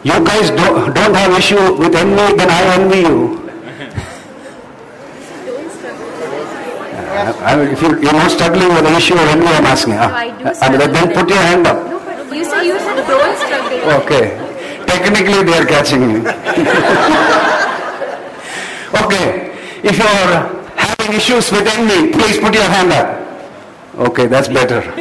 [0.04, 3.18] You guys don't, don't have issue with envy, then I envy you.
[7.18, 9.94] Uh, I, if you, you're not struggling with the issue of envy, I'm asking.
[9.94, 11.97] Uh, I do uh, then put your hand up.
[12.34, 13.92] You say you said don't struggle.
[14.04, 14.36] Okay.
[14.86, 16.20] Technically they are catching me.
[19.02, 19.54] okay.
[19.82, 23.22] If you are having issues with envy, please put your hand up.
[24.10, 24.82] Okay, that's better.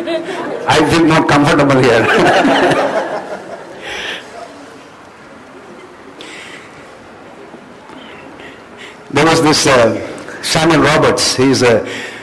[0.69, 2.07] I feel not comfortable here.
[9.11, 11.35] there was this uh, Samuel Roberts.
[11.35, 11.81] He's a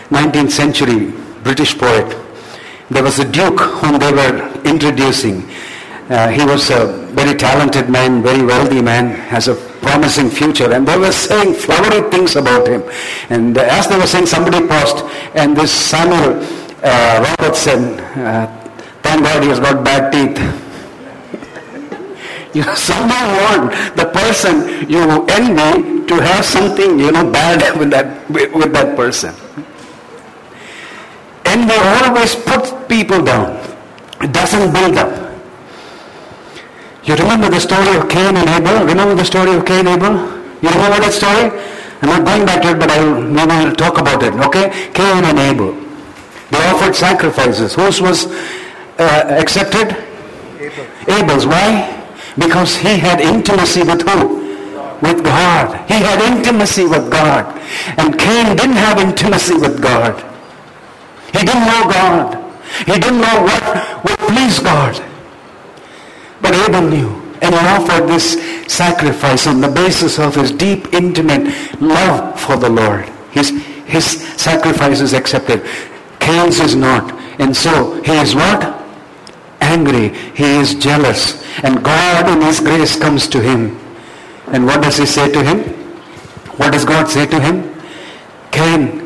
[0.10, 1.12] 19th century
[1.44, 2.23] British poet.
[2.89, 5.43] There was a duke whom they were introducing.
[6.10, 10.72] Uh, he was a very talented man, very wealthy man, has a promising future.
[10.72, 12.84] And they were saying flowery things about him.
[13.30, 15.06] And as they were saying, somebody paused.
[15.36, 16.43] And this Samuel
[16.84, 17.80] uh, Roberts said,
[18.17, 18.48] uh,
[19.02, 20.38] thank God he has got bad teeth.
[22.56, 28.30] you somehow want the person you envy to have something, you know, bad with that,
[28.30, 29.34] with that person.
[31.46, 31.78] Envy
[32.13, 33.58] always puts people down.
[34.21, 35.12] It doesn't build up.
[37.04, 38.86] You remember the story of Cain and Abel?
[38.86, 40.13] Remember the story of Cain and Abel?
[40.62, 41.49] You remember that story?
[42.02, 44.34] I'm not going back to it, but I'll maybe talk about it.
[44.34, 44.69] Okay?
[44.93, 45.73] Cain and Abel.
[46.52, 47.73] They offered sacrifices.
[47.73, 48.28] Whose was
[48.99, 49.97] uh, accepted?
[50.60, 50.86] Abel.
[51.08, 51.45] Abel's.
[51.47, 51.89] Why?
[52.38, 54.39] Because he had intimacy with who?
[55.02, 55.89] With God.
[55.89, 57.43] He had intimacy with God.
[57.97, 60.33] And Cain didn't have intimacy with God.
[61.34, 62.39] He didn't know God.
[62.86, 65.04] He didn't know what would please God.
[66.41, 67.24] But Abel knew.
[67.41, 68.41] And he offered this
[68.72, 73.05] sacrifice on the basis of his deep, intimate love for the Lord.
[73.32, 73.49] His,
[73.86, 74.05] his
[74.39, 75.66] sacrifice is accepted.
[76.20, 77.12] Cain's is not.
[77.39, 78.82] And so he is what?
[79.60, 80.10] Angry.
[80.36, 81.43] He is jealous.
[81.64, 83.78] And God in his grace comes to him.
[84.47, 85.64] And what does he say to him?
[86.58, 87.74] What does God say to him?
[88.51, 89.03] Cain,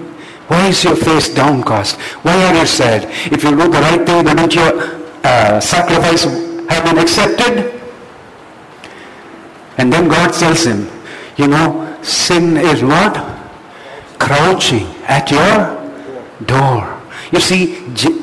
[0.48, 2.00] why is your face downcast?
[2.24, 3.04] Why are you sad?
[3.32, 4.72] If you do the right thing, wouldn't your
[5.24, 7.82] uh, sacrifice have been accepted?
[9.78, 10.89] And then God tells him,
[11.36, 13.14] you know, sin is what?
[14.20, 15.78] Crouching at your
[16.45, 16.98] door.
[17.32, 17.76] You see,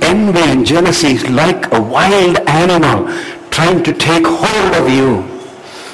[0.03, 3.07] envy and jealousy is like a wild animal
[3.51, 5.23] trying to take hold of you.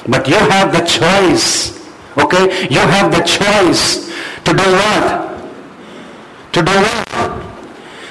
[0.08, 1.76] But you have the choice.
[2.16, 2.68] Okay?
[2.68, 4.06] You have the choice
[4.44, 5.30] to do what?
[6.52, 7.30] To do what?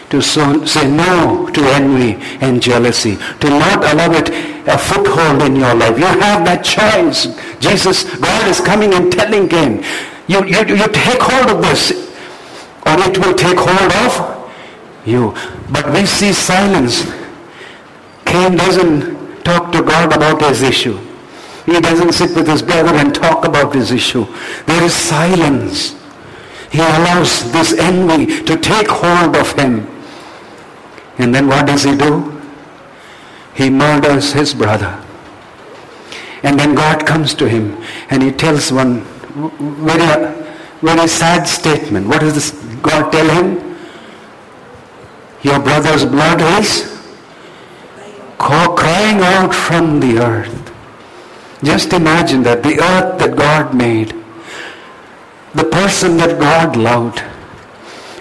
[0.09, 4.29] to so, say no to envy and jealousy, to not allow it
[4.67, 5.97] a foothold in your life.
[5.97, 7.27] You have that choice.
[7.59, 9.83] Jesus, God is coming and telling Cain,
[10.27, 11.91] you, you, you take hold of this
[12.85, 14.51] or it will take hold of
[15.05, 15.33] you.
[15.71, 17.03] But we see silence.
[18.25, 20.97] Cain doesn't talk to God about his issue.
[21.65, 24.25] He doesn't sit with his brother and talk about his issue.
[24.65, 25.99] There is silence.
[26.72, 29.88] He allows this envy to take hold of him.
[31.17, 32.41] And then what does he do?
[33.55, 35.03] He murders his brother.
[36.43, 39.01] And then God comes to him and he tells one
[39.59, 40.45] very,
[40.82, 42.07] very sad statement.
[42.07, 42.51] What does this
[42.82, 43.78] God tell him?
[45.41, 46.99] Your brother's blood is
[48.38, 50.72] crying out from the earth.
[51.63, 54.15] Just imagine that the earth that God made,
[55.54, 57.20] the person that God loved,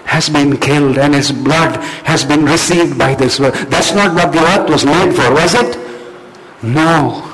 [0.09, 3.53] has been killed and his blood has been received by this world.
[3.69, 5.77] That's not what the earth was made for, was it?
[6.63, 7.25] No.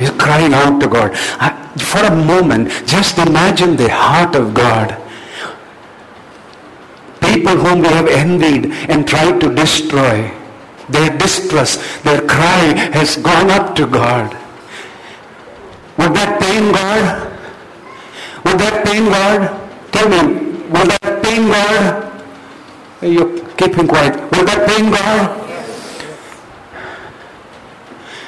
[0.00, 1.16] He's crying out to God.
[1.78, 4.96] For a moment, just imagine the heart of God.
[7.20, 10.34] People whom we have envied and tried to destroy
[10.88, 14.36] their distress, their cry has gone up to God.
[15.98, 17.29] Would that pain God?
[18.44, 19.92] Would that pain God?
[19.92, 20.20] Tell me,
[20.68, 22.10] would that pain God?
[23.02, 24.14] You keep him quiet.
[24.32, 25.40] Would that pain God?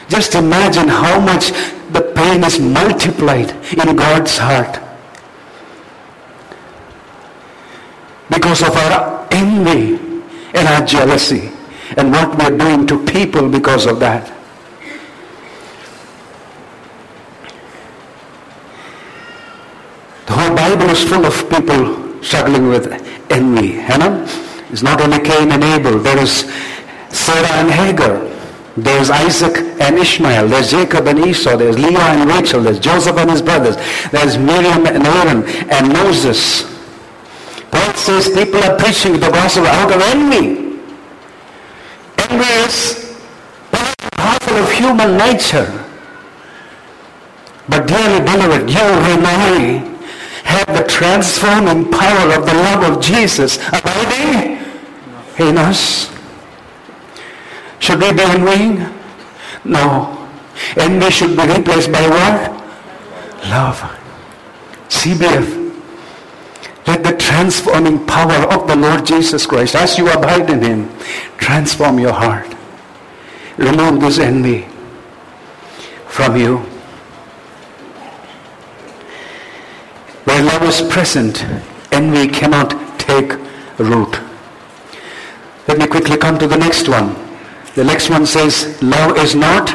[0.08, 1.52] Just imagine how much
[1.92, 4.78] the pain is multiplied in God's heart.
[8.28, 9.94] Because of our envy
[10.54, 11.50] and our jealousy
[11.96, 14.32] and what we're doing to people because of that.
[20.26, 22.86] The whole Bible is full of people struggling with
[23.30, 23.68] envy.
[23.68, 24.26] You know?
[24.70, 25.98] It's not only Cain and Abel.
[25.98, 26.50] There is
[27.10, 28.28] Sarah and Hagar.
[28.76, 30.48] There's Isaac and Ishmael.
[30.48, 31.56] There's Jacob and Esau.
[31.56, 32.62] There's Leah and Rachel.
[32.62, 33.76] There's Joseph and his brothers.
[34.10, 36.62] There's Miriam and Aaron and Moses.
[37.70, 40.62] Paul says people are preaching the gospel out of envy
[42.18, 43.16] Envy is
[44.16, 45.84] part of human nature.
[47.68, 49.91] But dearly beloved, you and I
[50.53, 54.59] have the transforming power of the love of Jesus abiding
[55.38, 56.12] in us.
[57.78, 58.86] Should we be envying?
[59.64, 60.28] No.
[60.76, 62.50] Envy should be replaced by what?
[63.48, 63.80] Love.
[64.88, 65.62] CBF.
[66.86, 70.90] Let the transforming power of the Lord Jesus Christ, as you abide in Him,
[71.38, 72.55] transform your heart.
[73.57, 74.66] Remove this envy
[76.07, 76.71] from you.
[80.33, 81.45] Where love is present,
[81.93, 83.33] envy cannot take
[83.76, 84.18] root.
[85.68, 87.14] Let me quickly come to the next one.
[87.74, 89.68] The next one says, love is not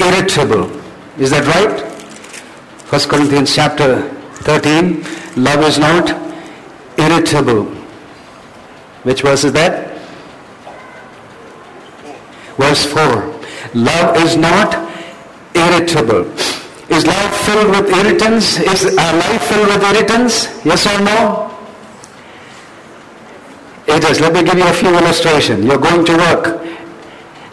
[0.00, 0.72] irritable.
[1.18, 1.82] Is that right?
[2.90, 4.08] 1 Corinthians chapter
[4.48, 5.04] 13,
[5.36, 6.08] love is not
[6.98, 7.66] irritable.
[9.02, 9.92] Which verse is that?
[12.56, 13.40] Verse 4.
[13.74, 14.90] Love is not
[15.54, 16.61] irritable.
[16.92, 18.58] Is life filled with irritants?
[18.60, 20.64] Is our life filled with irritants?
[20.64, 21.48] Yes or no?
[23.86, 24.20] It is.
[24.20, 25.64] Let me give you a few illustrations.
[25.64, 26.66] You're going to work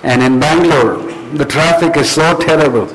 [0.03, 0.97] and in Bangalore
[1.33, 2.87] the traffic is so terrible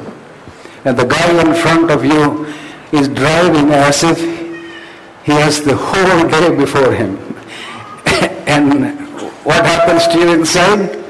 [0.84, 2.46] and the guy in front of you
[2.92, 4.18] is driving as if
[5.24, 7.16] he has the whole day before him.
[8.46, 8.98] and
[9.44, 11.03] what happens to you inside?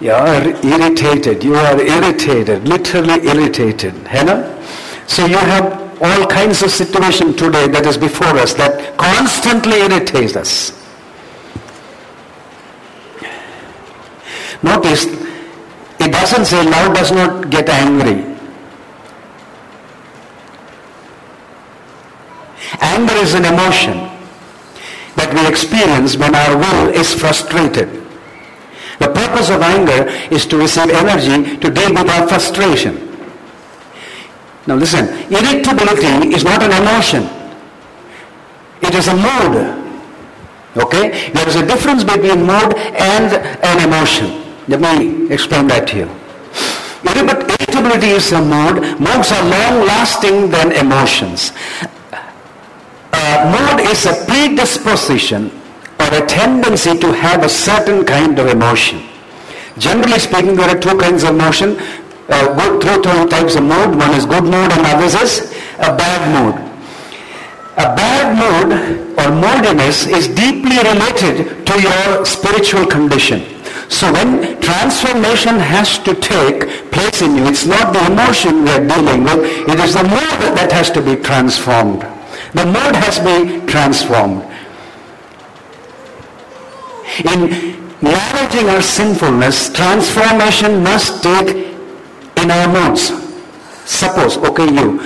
[0.00, 1.44] You are irritated.
[1.44, 3.94] You are irritated, literally irritated.
[4.06, 4.62] Hannah?
[5.06, 10.36] So you have all kinds of situation today that is before us that constantly irritates
[10.36, 10.80] us.
[14.62, 15.04] Notice,
[16.00, 18.34] it doesn't say love does not get angry.
[22.80, 23.98] Anger is an emotion
[25.16, 28.03] that we experience when our will is frustrated.
[28.98, 32.94] The purpose of anger is to receive energy to deal with our frustration.
[34.66, 37.28] Now listen, irritability is not an emotion.
[38.82, 39.54] It is a mood.
[40.76, 41.30] Okay?
[41.32, 43.32] There is a difference between mood and
[43.62, 44.42] an emotion.
[44.68, 46.08] Let me explain that to you.
[47.04, 48.98] Irritability is a mood.
[48.98, 51.52] Moods are long lasting than emotions
[53.14, 55.50] uh, mood is a predisposition
[56.04, 59.02] or a tendency to have a certain kind of emotion.
[59.78, 61.76] Generally speaking, there are two kinds of emotion,
[62.28, 63.96] uh, two types of mood.
[63.96, 66.54] One is good mood and others is a bad mood.
[67.76, 68.68] A bad mood
[69.18, 73.42] or moodiness is deeply related to your spiritual condition.
[73.88, 79.24] So when transformation has to take place in you, it's not the emotion we're dealing
[79.24, 82.02] with, it is the mood that has to be transformed.
[82.54, 84.42] The mood has to be transformed.
[87.20, 87.50] In
[88.02, 91.74] managing our sinfulness, transformation must take
[92.36, 93.12] in our moods.
[93.84, 95.00] Suppose, okay, you,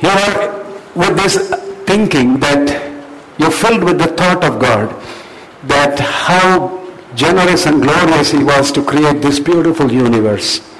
[0.00, 1.50] you are with this
[1.86, 2.92] thinking that
[3.38, 4.90] you're filled with the thought of God,
[5.64, 6.84] that how
[7.14, 10.73] generous and glorious he was to create this beautiful universe.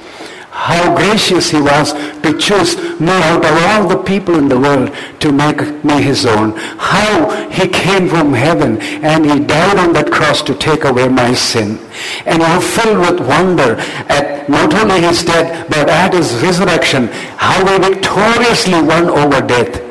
[0.54, 1.92] How gracious he was
[2.22, 6.24] to choose me out of all the people in the world to make me his
[6.24, 6.52] own.
[6.78, 11.34] How he came from heaven and he died on that cross to take away my
[11.34, 11.78] sin.
[12.24, 13.76] And I'm filled with wonder
[14.08, 17.08] at not only his death but at his resurrection.
[17.36, 19.83] How he victoriously won over death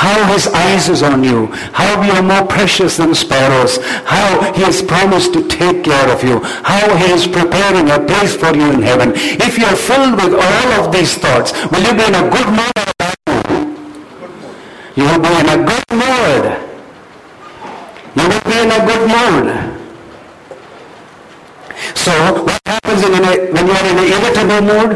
[0.00, 1.46] how his eyes is on you,
[1.76, 3.76] how you are more precious than sparrows,
[4.08, 8.34] how he has promised to take care of you, how he is preparing a place
[8.34, 9.12] for you in heaven.
[9.14, 12.48] If you are filled with all of these thoughts, will you be in a good
[12.48, 13.76] mood or a bad mood?
[14.96, 16.44] You will be in a good mood.
[18.16, 19.46] You will be in a good mood.
[21.94, 22.12] So
[22.48, 24.90] what happens in a, when you are in an irritable mood?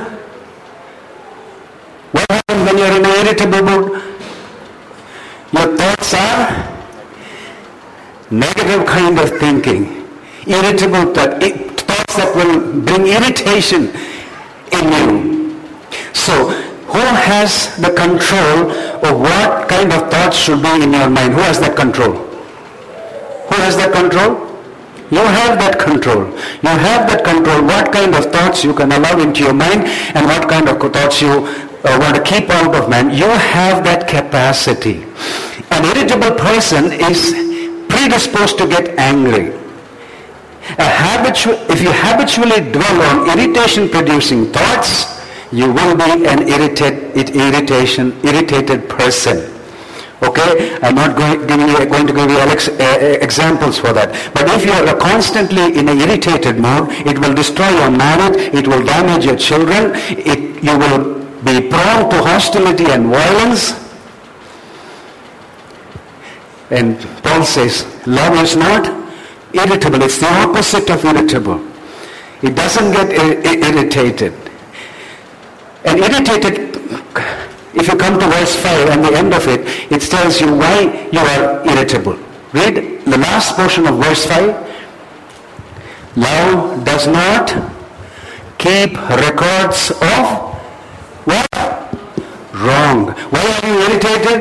[2.17, 4.04] What happens when you are in an irritable mood?
[5.55, 6.51] Your thoughts are
[8.29, 9.83] negative kind of thinking,
[10.49, 11.39] irritable thought,
[11.79, 13.95] thoughts that will bring irritation
[14.75, 15.61] in you.
[16.13, 16.51] So,
[16.91, 18.73] who has the control
[19.07, 21.35] of what kind of thoughts should be in your mind?
[21.35, 22.15] Who has that control?
[23.47, 24.45] Who has that control?
[25.13, 26.27] You have that control.
[26.67, 27.63] You have that control.
[27.63, 29.87] What kind of thoughts you can allow into your mind
[30.17, 31.47] and what kind of thoughts you
[31.85, 33.15] uh, want to keep out of mind.
[33.15, 35.05] You have that capacity.
[35.71, 37.33] An irritable person is
[37.89, 39.53] predisposed to get angry.
[40.79, 45.21] A habitu- if you habitually dwell on irritation-producing thoughts,
[45.53, 49.51] you will be an irritate, irritation, irritated person.
[50.23, 54.09] Okay, I'm not going, giving you, going to give you Alex, uh, examples for that.
[54.33, 58.67] But if you are constantly in an irritated mood, it will destroy your marriage, it
[58.67, 63.73] will damage your children, it, you will be prone to hostility and violence.
[66.71, 68.87] And Paul says, love is not
[69.53, 70.03] irritable.
[70.03, 71.61] It's the opposite of irritable.
[72.43, 74.33] It doesn't get irritated.
[75.85, 76.75] And irritated,
[77.75, 79.61] if you come to verse 5 and the end of it,
[79.93, 82.17] it tells you why you are irritable.
[82.53, 86.17] Read the last portion of verse 5.
[86.17, 87.53] Love does not
[88.59, 90.44] keep records of?
[92.65, 93.13] Wrong.
[93.29, 94.41] Why are you irritated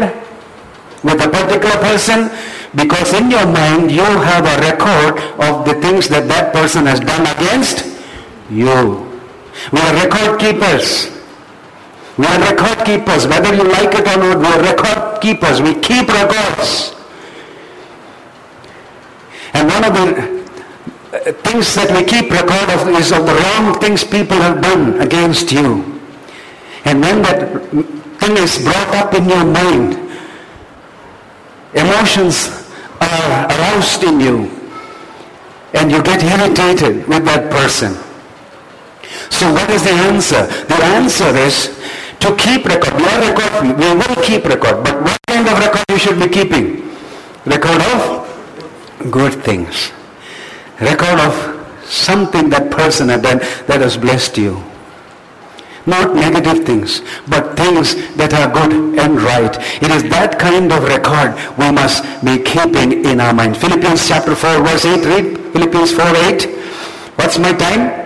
[1.03, 2.31] with a particular person?
[2.75, 6.99] Because in your mind you have a record of the things that that person has
[6.99, 7.85] done against
[8.49, 9.11] you.
[9.71, 11.11] We are record keepers.
[12.17, 13.27] We are record keepers.
[13.27, 15.61] Whether you like it or not, we are record keepers.
[15.61, 16.93] We keep records.
[19.53, 20.07] And one of the
[21.13, 24.99] uh, things that we keep record of is of the wrong things people have done
[24.99, 26.01] against you.
[26.85, 29.99] And when that thing is brought up in your mind,
[31.75, 32.63] emotions
[33.01, 34.37] are aroused in you
[35.73, 37.93] and you get irritated with that person.
[39.29, 40.45] So what is the answer?
[40.71, 41.75] The answer is
[42.19, 42.93] to keep record.
[42.95, 43.77] We record.
[43.77, 44.83] We will keep record.
[44.85, 46.95] But what kind of record you should be keeping?
[47.45, 49.91] Record of good things.
[50.79, 51.33] Record of
[51.83, 54.72] something that person had done that has blessed you.
[55.85, 59.55] Not negative things, but things that are good and right.
[59.83, 63.57] It is that kind of record we must be keeping in our mind.
[63.57, 66.45] Philippians chapter 4 verse 8, read Philippians 4 8.
[67.15, 68.03] What's my time?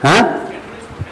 [0.00, 0.48] Huh?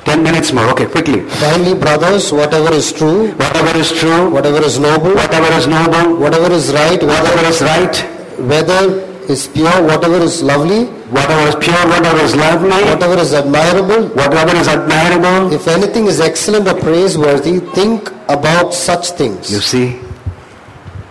[0.05, 0.68] Ten minutes more.
[0.70, 1.20] Okay, quickly.
[1.42, 6.53] Finally, brothers, whatever is true, Whatever is true, whatever is noble, whatever is noble, whatever
[6.53, 7.97] is right, whatever whatever, is right,
[8.38, 14.08] whether is pure, whatever is lovely, whatever is pure, whatever is lovely, whatever is admirable,
[14.08, 15.52] whatever is admirable.
[15.52, 19.52] if anything is excellent or praiseworthy, think about such things.
[19.52, 20.00] You see,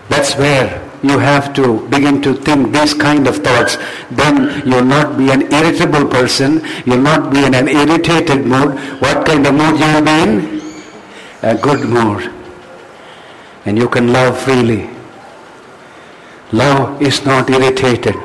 [0.10, 3.78] that's where you have to begin to think these kind of thoughts.
[4.12, 6.62] Then you'll not be an irritable person.
[6.86, 8.80] You'll not be in an irritated mood.
[9.02, 10.62] What kind of mood you'll be in?
[11.44, 12.32] A good mood.
[13.66, 14.95] And you can love freely.
[16.56, 18.16] Love is not irritated.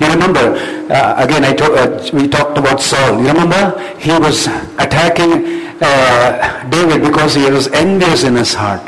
[0.00, 0.58] You remember,
[0.90, 3.20] uh, again, I uh, we talked about Saul.
[3.22, 3.78] You remember?
[3.98, 5.32] He was attacking
[5.80, 8.82] uh, David because he was envious in his heart.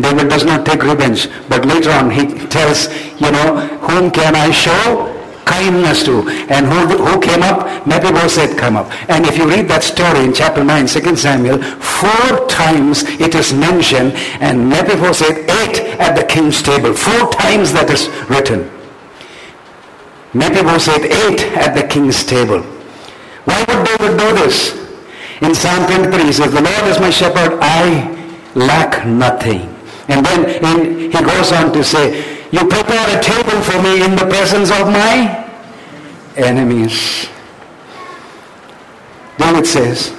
[0.00, 2.88] David does not take revenge, but later on he tells,
[3.20, 5.11] you know, whom can I show
[5.44, 6.28] kindness to?
[6.48, 7.86] And who, who came up?
[7.86, 8.90] Mephibosheth came up.
[9.08, 13.52] And if you read that story in chapter 9, 2 Samuel, four times it is
[13.52, 16.94] mentioned and Mephibosheth ate at the king's table.
[16.94, 18.70] Four times that is written.
[20.34, 22.62] Mephibosheth ate at the king's table.
[23.44, 24.78] Why would David do this?
[25.42, 28.08] In Psalm 23 he says, the Lord is my shepherd, I
[28.54, 29.68] lack nothing.
[30.08, 34.26] And then he goes on to say, you prepare a table for me in the
[34.26, 35.50] presence of my
[36.36, 37.28] enemies.
[39.38, 40.14] Then it says,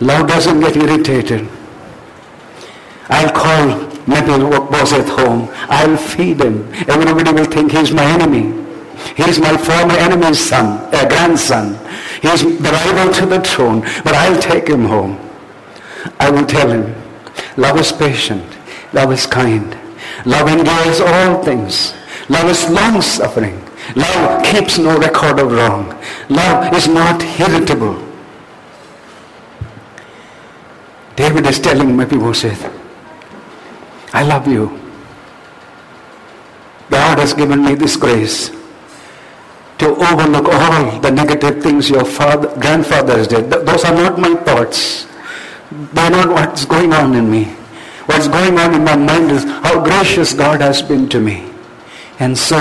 [0.00, 1.46] love doesn't get irritated.
[3.10, 5.48] I'll call Mephibosheth home.
[5.68, 6.66] I'll feed him.
[6.88, 8.54] Everybody will think he's my enemy.
[9.16, 11.78] He's my former enemy's son, uh, grandson.
[12.22, 15.18] He's the rival to the throne, but I'll take him home.
[16.18, 16.94] I will tell him,
[17.56, 18.44] love is patient,
[18.92, 19.76] love is kind,
[20.26, 21.94] love endures all things,
[22.28, 23.62] love is long suffering,
[23.96, 25.88] love keeps no record of wrong,
[26.28, 28.04] love is not irritable.
[31.16, 32.62] David is telling my people, Mephibosheth,
[34.14, 34.70] I love you.
[36.90, 38.50] God has given me this grace
[39.78, 43.50] to overlook all the negative things your father, grandfathers did.
[43.50, 45.06] Th- those are not my thoughts.
[45.70, 47.54] They're not what's going on in me.
[48.08, 51.50] What's going on in my mind is how gracious God has been to me.
[52.18, 52.58] And so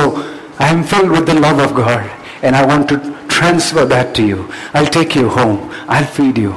[0.60, 2.10] I am filled with the love of God
[2.44, 4.52] and I want to transfer that to you.
[4.74, 5.72] I'll take you home.
[5.88, 6.54] I'll feed you.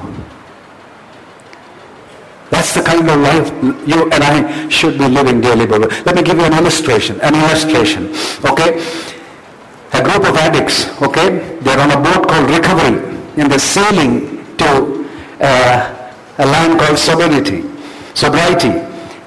[2.50, 3.48] That's the kind of life
[3.88, 5.66] you and I should be living daily.
[5.66, 7.20] Brother, let me give you an illustration.
[7.20, 8.12] An illustration.
[8.44, 8.82] Okay?
[9.92, 11.58] a group of addicts, okay?
[11.60, 12.98] They're on a boat called Recovery,
[13.36, 15.06] and they're sailing to
[15.40, 17.62] uh, a land called sobriety,
[18.14, 18.72] sobriety,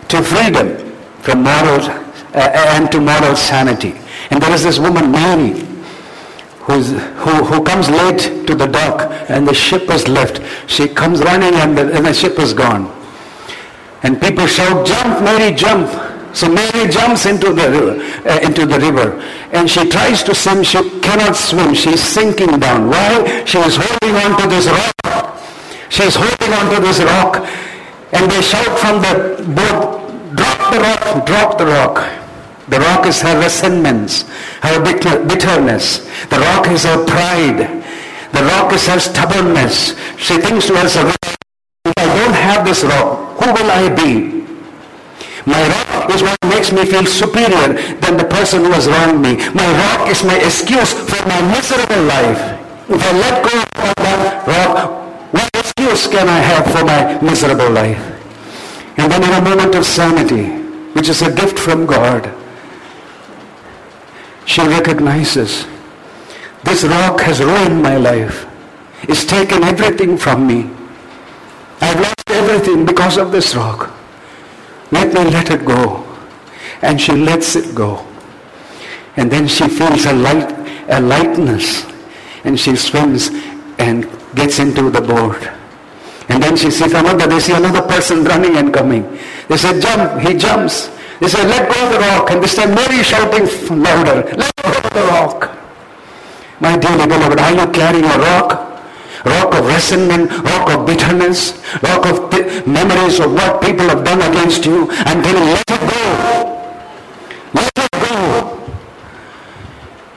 [0.09, 3.93] to freedom from moral uh, and to moral sanity.
[4.29, 5.59] And there is this woman, Mary,
[6.61, 10.41] who's, who, who comes late to the dock, and the ship is left.
[10.69, 12.91] She comes running, and the, and the ship is gone.
[14.03, 15.87] And people shout, "Jump, Mary, jump!"
[16.33, 19.21] So Mary jumps into the, uh, into the river
[19.53, 20.63] and she tries to swim.
[20.63, 21.75] She cannot swim.
[21.75, 22.89] She's sinking down.
[22.89, 23.45] Why?
[23.45, 25.39] She is holding on to this rock.
[25.89, 27.47] She is holding on to this rock.
[28.13, 31.95] And they shout from the boat, drop the rock, drop the rock.
[32.69, 34.23] The rock is her resentments,
[34.61, 36.07] her bitterness.
[36.29, 37.83] The rock is her pride.
[38.31, 39.95] The rock is her stubbornness.
[40.17, 41.15] She thinks to herself,
[41.85, 44.45] if I don't have this rock, who will I be?
[45.45, 49.35] My rock is what makes me feel superior than the person who has wronged me.
[49.51, 52.59] My rock is my excuse for my miserable life.
[52.87, 55.02] If I let go of that rock,
[55.93, 58.01] excuse can I have for my miserable life?
[58.97, 60.45] And then in a moment of sanity,
[60.93, 62.33] which is a gift from God,
[64.45, 65.65] she recognizes
[66.63, 68.45] this rock has ruined my life.
[69.03, 70.69] It's taken everything from me.
[71.81, 73.91] I've lost everything because of this rock.
[74.91, 76.05] Let me let it go.
[76.81, 78.05] And she lets it go.
[79.17, 80.51] And then she feels a light,
[80.89, 81.85] a lightness.
[82.43, 83.29] And she swims
[83.79, 85.62] and gets into the boat.
[86.33, 89.05] And then she sees another, they see another person running and coming.
[89.47, 90.89] They say, jump, he jumps.
[91.21, 92.31] They say, let go of the rock.
[92.31, 95.55] And this time Mary shouting louder, let go of the rock.
[96.59, 98.73] My dearly beloved, are you carrying a rock?
[99.25, 104.65] rock of resentment, rock of bitterness, rock of memories of what people have done against
[104.65, 104.87] you.
[104.87, 106.03] Telling you, let it go.
[107.53, 108.17] Let it go.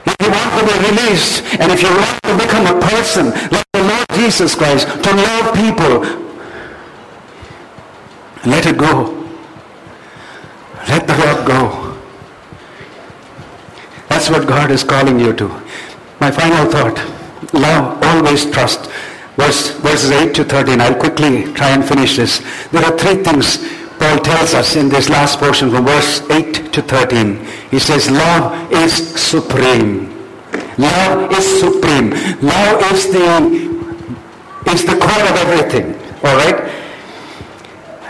[0.07, 3.66] If you want to be released, and if you want to become a person Lord
[4.17, 6.01] Jesus Christ, to love people,
[8.47, 9.12] let it go.
[10.89, 11.99] Let the rock go.
[14.09, 15.49] That's what God is calling you to.
[16.21, 16.97] My final thought.
[17.53, 18.91] Love, always trust.
[19.37, 20.81] Verse, verses 8 to 13.
[20.81, 22.39] I'll quickly try and finish this.
[22.71, 23.59] There are three things
[23.99, 27.45] Paul tells us in this last portion from verse 8 to 13.
[27.71, 30.14] He says, love is supreme.
[30.79, 32.11] Love is supreme.
[32.41, 33.76] Love is the
[34.73, 35.95] is the core of everything.
[36.25, 36.73] All right?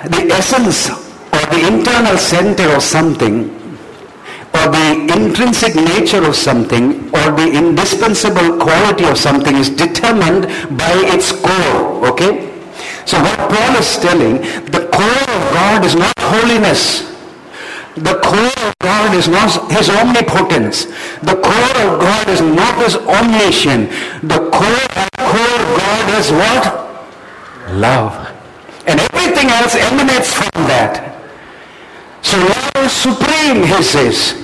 [0.04, 3.50] The essence or the internal center of something
[4.54, 10.46] or the intrinsic nature of something or the indispensable quality of something is determined
[10.78, 12.06] by its core.
[12.08, 12.52] Okay?
[13.04, 17.15] So what Paul is telling, the core of God is not holiness.
[17.96, 20.84] The core of God is not his omnipotence.
[21.24, 23.88] The core of God is not his omniscience.
[24.22, 26.64] The core of core of God is what?
[27.72, 28.12] Love.
[28.86, 31.16] And everything else emanates from that.
[32.22, 34.36] So love is supreme, he says.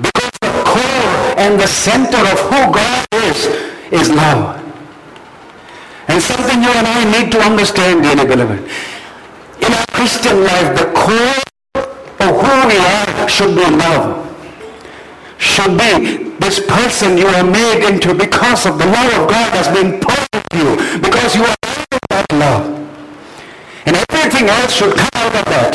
[0.00, 3.46] Because the core and the center of who God is,
[3.92, 4.56] is love.
[6.08, 8.60] And something you and I need to understand, dearly beloved.
[9.60, 11.49] In our Christian life, the core
[12.70, 14.26] we are should be love.
[15.38, 19.68] Should be this person you are made into because of the love of God has
[19.68, 21.00] been poured into you.
[21.00, 21.56] Because you are
[21.90, 22.64] made that love.
[23.86, 25.74] And everything else should come out of that.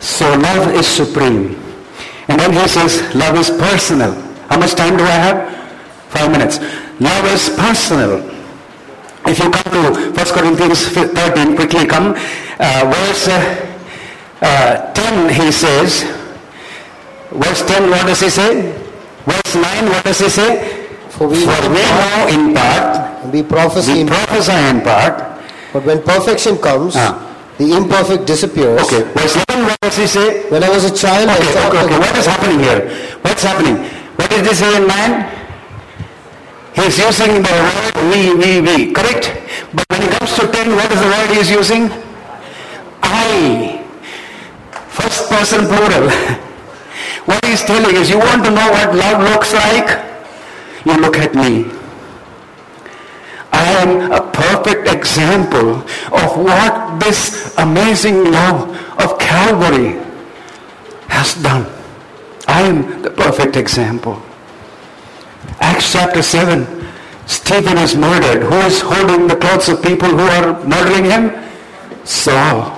[0.00, 1.56] So love is supreme.
[2.28, 4.12] And then he says, love is personal.
[4.48, 5.38] How much time do I have?
[6.08, 6.58] Five minutes.
[7.00, 8.30] Love is personal.
[9.26, 12.14] If you come to 1 Corinthians 13, quickly come.
[12.58, 13.73] Uh, verse uh,
[14.44, 16.04] uh, 10, he says,
[17.32, 18.72] verse 10, what does he say?
[19.24, 20.84] Verse 9, what does he say?
[21.10, 25.16] For we For we know in part, we prophesy, we in- prophesy in part.
[25.72, 27.18] but when perfection comes, Ah.
[27.58, 28.82] the imperfect disappears.
[28.82, 30.42] Okay, verse 11, what does he say?
[30.50, 31.98] When I was a child, I Okay, thought okay, okay.
[31.98, 32.80] What is happening here?
[33.22, 33.76] What's happening?
[34.18, 35.30] What he say in 9?
[36.74, 39.30] He's using the word we, we, we, correct?
[39.72, 41.90] But when it comes to 10, what is the word he's using?
[43.02, 43.83] I.
[44.94, 46.08] First person plural.
[47.26, 49.98] what he's telling is, you want to know what love looks like?
[50.86, 51.70] You look at me.
[53.50, 58.70] I am a perfect example of what this amazing love
[59.00, 59.98] of Calvary
[61.08, 61.66] has done.
[62.46, 64.20] I am the perfect example.
[65.60, 66.66] Acts chapter 7,
[67.26, 68.42] Stephen is murdered.
[68.42, 71.32] Who is holding the clothes of people who are murdering him?
[72.04, 72.73] Saul.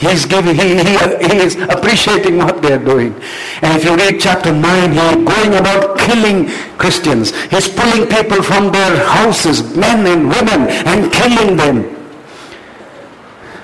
[0.00, 0.96] He's giving, he, he,
[1.28, 3.14] he is appreciating what they're doing.
[3.60, 6.48] And if you read chapter 9, he's going about killing
[6.78, 7.36] Christians.
[7.48, 11.82] He's pulling people from their houses, men and women, and killing them.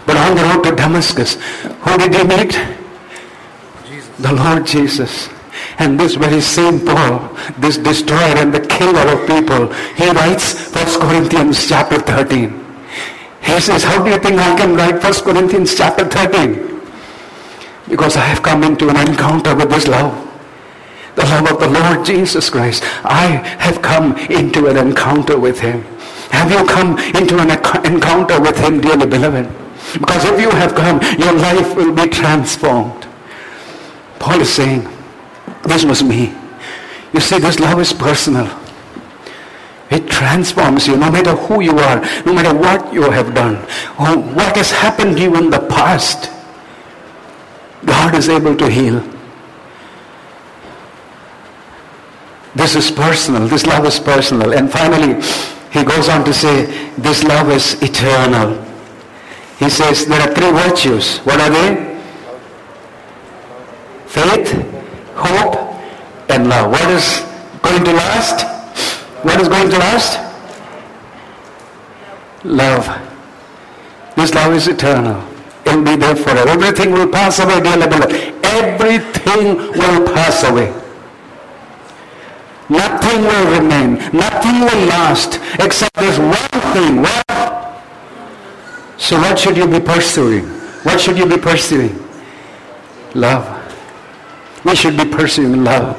[0.04, 2.52] But on the road to Damascus, who did he meet?
[4.18, 5.30] The Lord Jesus.
[5.78, 11.00] And this very same Paul, this destroyer and the killer of people, he writes 1
[11.00, 12.65] Corinthians chapter 13.
[13.46, 16.82] He says, how do you think I can write 1 Corinthians chapter 13?
[17.88, 20.12] Because I have come into an encounter with this love.
[21.14, 22.82] The love of the Lord Jesus Christ.
[23.04, 23.26] I
[23.58, 25.82] have come into an encounter with Him.
[26.30, 27.50] Have you come into an
[27.86, 29.48] encounter with Him, dearly beloved?
[29.94, 33.06] Because if you have come, your life will be transformed.
[34.18, 34.88] Paul is saying,
[35.62, 36.34] this was me.
[37.12, 38.46] You see, this love is personal.
[39.90, 43.56] It transforms you no matter who you are, no matter what you have done,
[43.98, 46.30] or what has happened to you in the past.
[47.84, 49.00] God is able to heal.
[52.56, 53.46] This is personal.
[53.46, 54.54] This love is personal.
[54.54, 55.22] And finally,
[55.70, 56.64] he goes on to say,
[56.96, 58.64] this love is eternal.
[59.58, 61.18] He says there are three virtues.
[61.18, 62.00] What are they?
[64.06, 64.52] Faith,
[65.14, 65.78] hope,
[66.30, 66.72] and love.
[66.72, 67.20] What is
[67.62, 68.55] going to last?
[69.22, 70.20] What is going to last?
[72.44, 72.86] Love.
[74.16, 75.22] This love is eternal.
[75.64, 76.48] It will be there forever.
[76.48, 78.12] Everything will pass away, dear beloved.
[78.44, 80.72] Everything will pass away.
[82.68, 83.94] Nothing will remain.
[84.12, 87.02] Nothing will last except this one thing.
[87.02, 87.82] What?
[88.96, 90.44] So what should you be pursuing?
[90.82, 91.98] What should you be pursuing?
[93.14, 93.44] Love.
[94.64, 95.96] We should be pursuing love.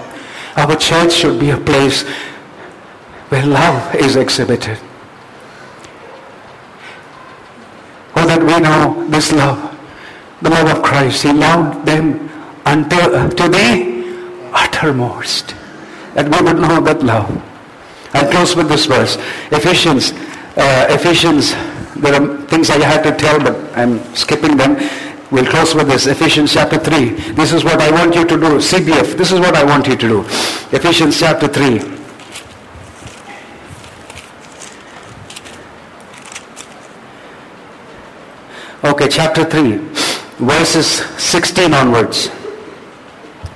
[0.57, 2.03] Our church should be a place
[3.29, 4.79] where love is exhibited.
[8.15, 9.77] Oh, that we know this love,
[10.41, 11.23] the love of Christ.
[11.23, 12.29] He loved them
[12.65, 15.55] until uh, to the uttermost.
[16.13, 17.29] That we would know that love.
[18.13, 19.17] I'll close with this verse.
[19.51, 20.13] Ephesians,
[20.55, 21.51] uh, Ephesians,
[21.95, 24.77] there are things I had to tell, but I'm skipping them.
[25.29, 26.07] We'll close with this.
[26.07, 27.09] Ephesians chapter 3.
[27.33, 28.57] This is what I want you to do.
[28.57, 30.21] CBF, this is what I want you to do.
[30.71, 31.96] Ephesians chapter 3.
[38.97, 39.77] Okay, chapter 3,
[40.41, 42.33] verses 16 onwards.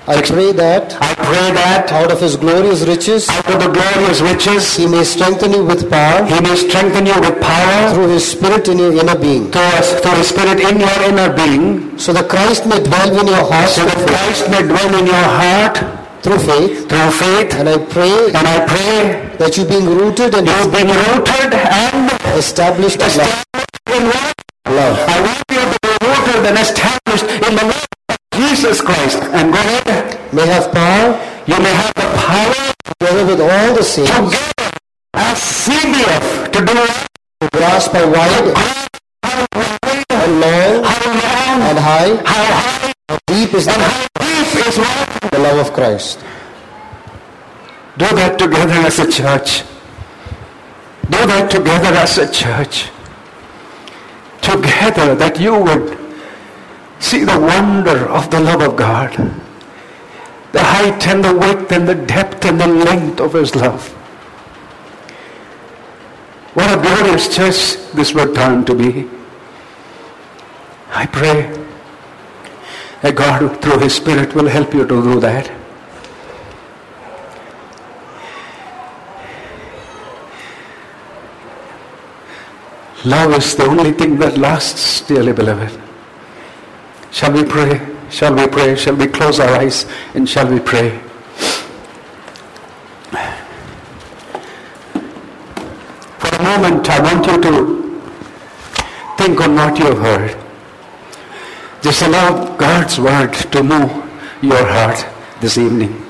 [0.06, 4.22] I pray that I pray that out of his glorious riches out of the glorious
[4.22, 8.22] riches, he may strengthen you with power he may strengthen you with power through his
[8.22, 12.30] spirit in your inner being, through, through his spirit in your inner being, so that
[12.30, 15.76] Christ may dwell in your heart so that Christ may dwell in your heart
[16.22, 16.86] through faith.
[16.86, 17.50] through faith.
[17.58, 22.14] And I pray And I pray that you being rooted and you've been rooted and
[22.38, 24.38] established in established in what?
[24.72, 25.21] love.
[30.34, 34.72] May have power You may have the power together with all the saints together
[35.14, 37.08] as CBF to do what?
[37.42, 38.56] to grasp how wide
[39.24, 44.78] How wide, and long how long high, how high, how deep is the, deep is
[44.78, 45.32] what?
[45.32, 46.20] the love of Christ.
[47.98, 49.64] Do that together as a church.
[51.10, 52.90] Do that together as a church.
[54.42, 55.98] Together that you would
[57.00, 59.42] see the wonder of the love of God.
[60.52, 63.88] The height and the width and the depth and the length of his love.
[66.54, 69.08] What a glorious church this would turn to be.
[70.89, 71.58] I pray
[73.02, 75.49] that God through his spirit will help you to do that.
[83.06, 85.82] Love is the only thing that lasts, dearly beloved.
[87.12, 87.91] Shall we pray?
[88.12, 88.76] Shall we pray?
[88.76, 90.99] Shall we close our eyes and shall we pray?
[96.20, 97.82] For a moment, I want you to
[99.18, 100.38] think on what you have heard.
[101.82, 103.89] Just allow God's word to move
[104.41, 105.05] your heart
[105.39, 106.05] this evening.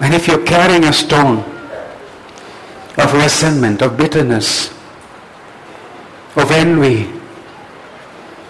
[0.00, 1.38] And if you're carrying a stone
[2.96, 4.70] of resentment, of bitterness,
[6.36, 7.10] of envy,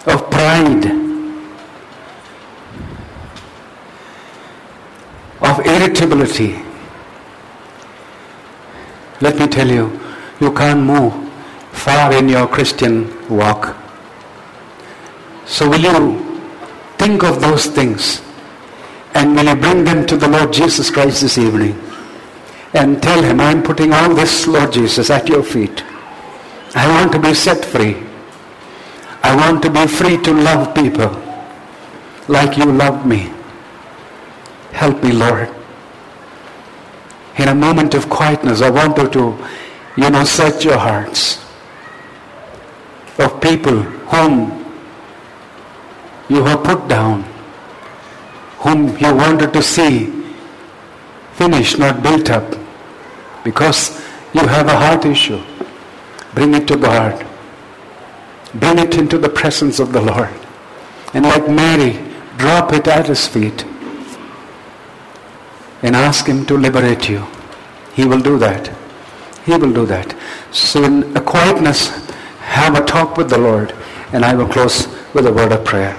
[0.05, 0.85] of pride,
[5.41, 5.59] of
[5.91, 6.55] irritability.
[9.19, 9.99] Let me tell you,
[10.39, 11.13] you can't move
[11.71, 12.95] far in your Christian
[13.29, 13.75] walk.
[15.45, 16.41] So will you
[16.97, 18.21] think of those things
[19.13, 21.79] and will you bring them to the Lord Jesus Christ this evening
[22.73, 25.83] and tell him, I'm putting all this, Lord Jesus, at your feet.
[26.73, 27.97] I want to be set free.
[29.23, 31.11] I want to be free to love people
[32.27, 33.29] like you love me.
[34.71, 35.60] Help me, Lord.
[37.37, 39.47] In a moment of quietness, I want you to,
[39.97, 41.43] you know, search your hearts
[43.17, 44.61] of people whom
[46.29, 47.23] you have put down,
[48.59, 50.21] whom you wanted to see
[51.33, 52.57] finished, not built up,
[53.43, 54.01] because
[54.33, 55.41] you have a heart issue.
[56.33, 57.25] Bring it to God.
[58.53, 60.33] Bring it into the presence of the Lord.
[61.13, 61.99] And like Mary,
[62.37, 63.65] drop it at his feet
[65.81, 67.25] and ask him to liberate you.
[67.93, 68.71] He will do that.
[69.45, 70.15] He will do that.
[70.51, 72.07] So in a quietness,
[72.39, 73.73] have a talk with the Lord.
[74.13, 75.97] And I will close with a word of prayer.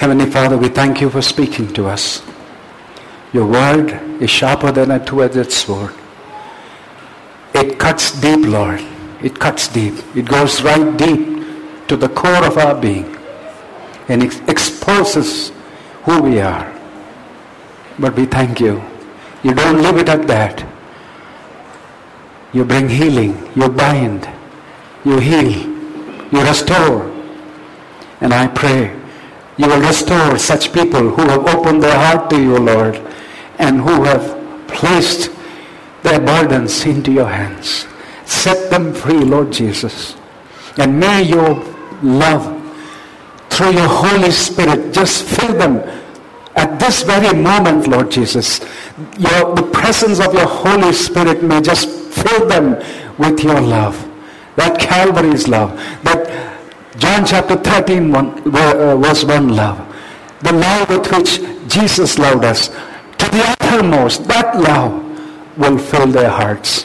[0.00, 2.22] Heavenly Father, we thank you for speaking to us.
[3.34, 3.90] Your word
[4.22, 5.92] is sharper than a two-edged sword.
[7.52, 8.80] It cuts deep, Lord.
[9.22, 9.92] It cuts deep.
[10.16, 13.14] It goes right deep to the core of our being
[14.08, 15.52] and it exposes
[16.04, 16.74] who we are.
[17.98, 18.82] But we thank you.
[19.42, 20.66] You don't leave it at that.
[22.54, 23.36] You bring healing.
[23.54, 24.26] You bind.
[25.04, 25.52] You heal.
[26.32, 27.04] You restore.
[28.22, 28.98] And I pray
[29.60, 32.96] you will restore such people who have opened their heart to you, Lord,
[33.58, 34.24] and who have
[34.68, 35.30] placed
[36.02, 37.86] their burdens into your hands.
[38.24, 40.16] Set them free, Lord Jesus.
[40.78, 41.62] And may your
[42.02, 42.56] love
[43.50, 45.76] through your Holy Spirit just fill them
[46.56, 48.60] at this very moment, Lord Jesus.
[49.18, 52.82] Your, the presence of your Holy Spirit may just fill them
[53.18, 54.08] with your love.
[54.56, 55.76] That Calvary's love.
[56.02, 56.29] That
[57.00, 59.78] John chapter 13, one, uh, verse 1 love.
[60.42, 64.92] The love with which Jesus loved us to the uttermost, that love
[65.56, 66.84] will fill their hearts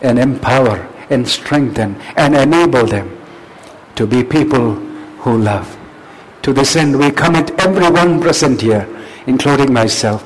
[0.00, 3.14] and empower and strengthen and enable them
[3.96, 4.74] to be people
[5.20, 5.76] who love.
[6.42, 8.88] To this end, we commit everyone present here,
[9.26, 10.24] including myself.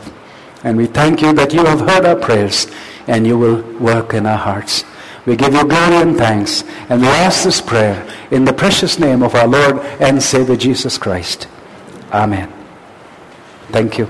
[0.62, 2.68] And we thank you that you have heard our prayers
[3.08, 4.84] and you will work in our hearts.
[5.26, 6.62] We give you glory and thanks.
[6.88, 10.96] And we ask this prayer in the precious name of our Lord and Savior Jesus
[10.96, 11.48] Christ.
[12.12, 12.52] Amen.
[13.70, 14.08] Thank you.